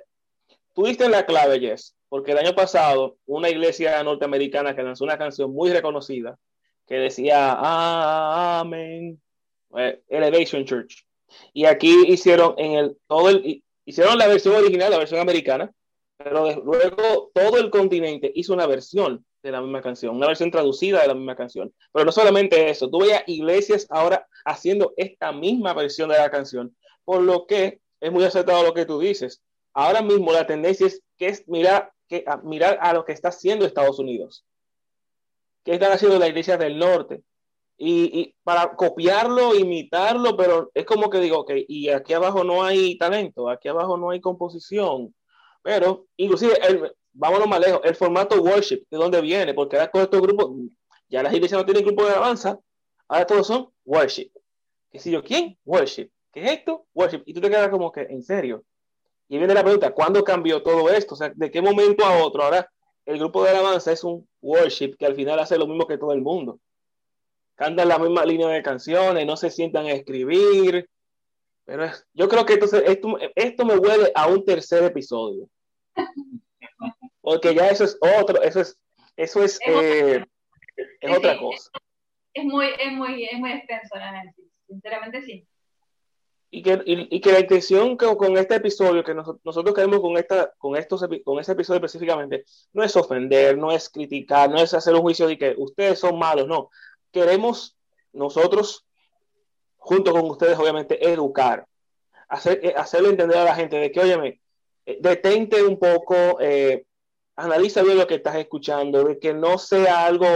[0.74, 5.54] tuviste la clave, Jess, porque el año pasado una iglesia norteamericana que lanzó una canción
[5.54, 6.38] muy reconocida
[6.86, 7.56] que decía
[8.60, 9.18] Amén,
[9.78, 11.06] eh, Elevation Church.
[11.54, 15.70] Y aquí hicieron en el todo el hicieron la versión original, la versión americana,
[16.16, 21.00] pero luego todo el continente hizo una versión de la misma canción, una versión traducida
[21.00, 21.72] de la misma canción.
[21.92, 26.76] Pero no solamente eso, tú veías iglesias ahora haciendo esta misma versión de la canción,
[27.04, 29.42] por lo que es muy acertado lo que tú dices.
[29.72, 33.28] Ahora mismo la tendencia es que es mirar, que, a, mirar a lo que está
[33.28, 34.44] haciendo Estados Unidos.
[35.64, 37.22] ¿Qué están haciendo las iglesias del norte?
[37.82, 42.98] Y, para copiarlo, imitarlo, pero es como que digo, ok, y aquí abajo no hay
[42.98, 45.14] talento, aquí abajo no hay composición,
[45.62, 49.54] pero inclusive el, vámonos más lejos, el formato worship, ¿de dónde viene?
[49.54, 50.50] Porque ahora con estos grupos,
[51.08, 52.58] ya las iglesias no tienen grupo de alabanza,
[53.08, 54.30] ahora todos son worship.
[54.90, 55.22] ¿Qué sé yo?
[55.22, 55.58] ¿Quién?
[55.64, 56.10] Worship.
[56.32, 56.86] ¿Qué es esto?
[56.92, 57.22] Worship.
[57.24, 58.62] Y tú te quedas como que, ¿en serio?
[59.26, 61.14] Y viene la pregunta, ¿cuándo cambió todo esto?
[61.14, 62.42] O sea, ¿de qué momento a otro?
[62.42, 62.68] Ahora
[63.06, 66.12] el grupo de alabanza es un worship que al final hace lo mismo que todo
[66.12, 66.60] el mundo.
[67.60, 70.88] Cantan la misma línea de canciones, no se sientan a escribir.
[71.66, 75.46] Pero yo creo que entonces esto, esto me huele a un tercer episodio.
[77.20, 78.78] Porque ya eso es otro, eso es,
[79.14, 80.24] eso es, eh,
[81.00, 81.70] es otra cosa.
[82.32, 85.46] Es muy, es muy, es muy extenso el análisis, sinceramente sí.
[86.50, 90.50] Y que, y, que la intención que, con este episodio, que nosotros queremos con, esta,
[90.56, 94.94] con, estos, con este episodio específicamente, no es ofender, no es criticar, no es hacer
[94.94, 96.70] un juicio de que ustedes son malos, no.
[97.12, 97.76] Queremos
[98.12, 98.86] nosotros,
[99.76, 101.66] junto con ustedes, obviamente, educar,
[102.28, 104.40] hacer, eh, hacerle entender a la gente de que, óyeme,
[104.86, 106.84] eh, detente un poco, eh,
[107.36, 110.26] analiza bien lo que estás escuchando, de que no sea algo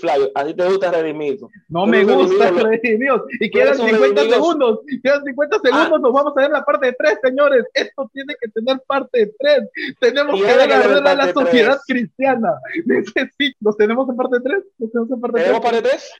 [0.00, 1.48] Flavio, a ti te gusta Redimido.
[1.68, 3.26] No me gusta Redimido.
[3.40, 4.80] Y quedan 50 segundos.
[5.02, 5.92] Quedan 50 segundos.
[5.92, 5.98] Ah.
[5.98, 7.64] Nos vamos a ver la parte de 3, señores.
[7.74, 9.96] Esto tiene que tener parte de 3.
[10.00, 12.54] Tenemos que ver a la sociedad cristiana.
[12.84, 13.56] Necesito.
[13.60, 14.64] ¿Nos tenemos en parte de 3?
[14.78, 15.60] ¿Nos tenemos en parte de 3?
[15.60, 16.12] ¿Tenemos parte de 3?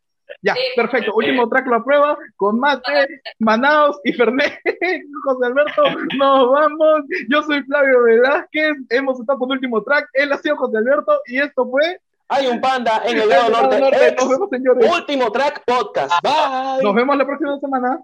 [0.43, 1.15] Ya, perfecto.
[1.15, 4.53] Último track la prueba con Mate, Manaos y Fernet.
[5.25, 5.83] José Alberto,
[6.19, 7.01] nos vamos.
[7.29, 8.77] Yo soy Flavio Velázquez.
[8.91, 10.09] Hemos estado con el último track.
[10.13, 11.99] Él ha sido José Alberto y esto fue.
[12.29, 13.81] Hay un panda en el lado norte.
[13.81, 14.17] norte.
[14.17, 14.91] Nos vemos, señores.
[14.91, 16.13] Último track podcast.
[16.23, 16.83] Bye.
[16.83, 18.01] Nos vemos la próxima semana.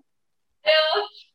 [0.63, 1.30] Adiós.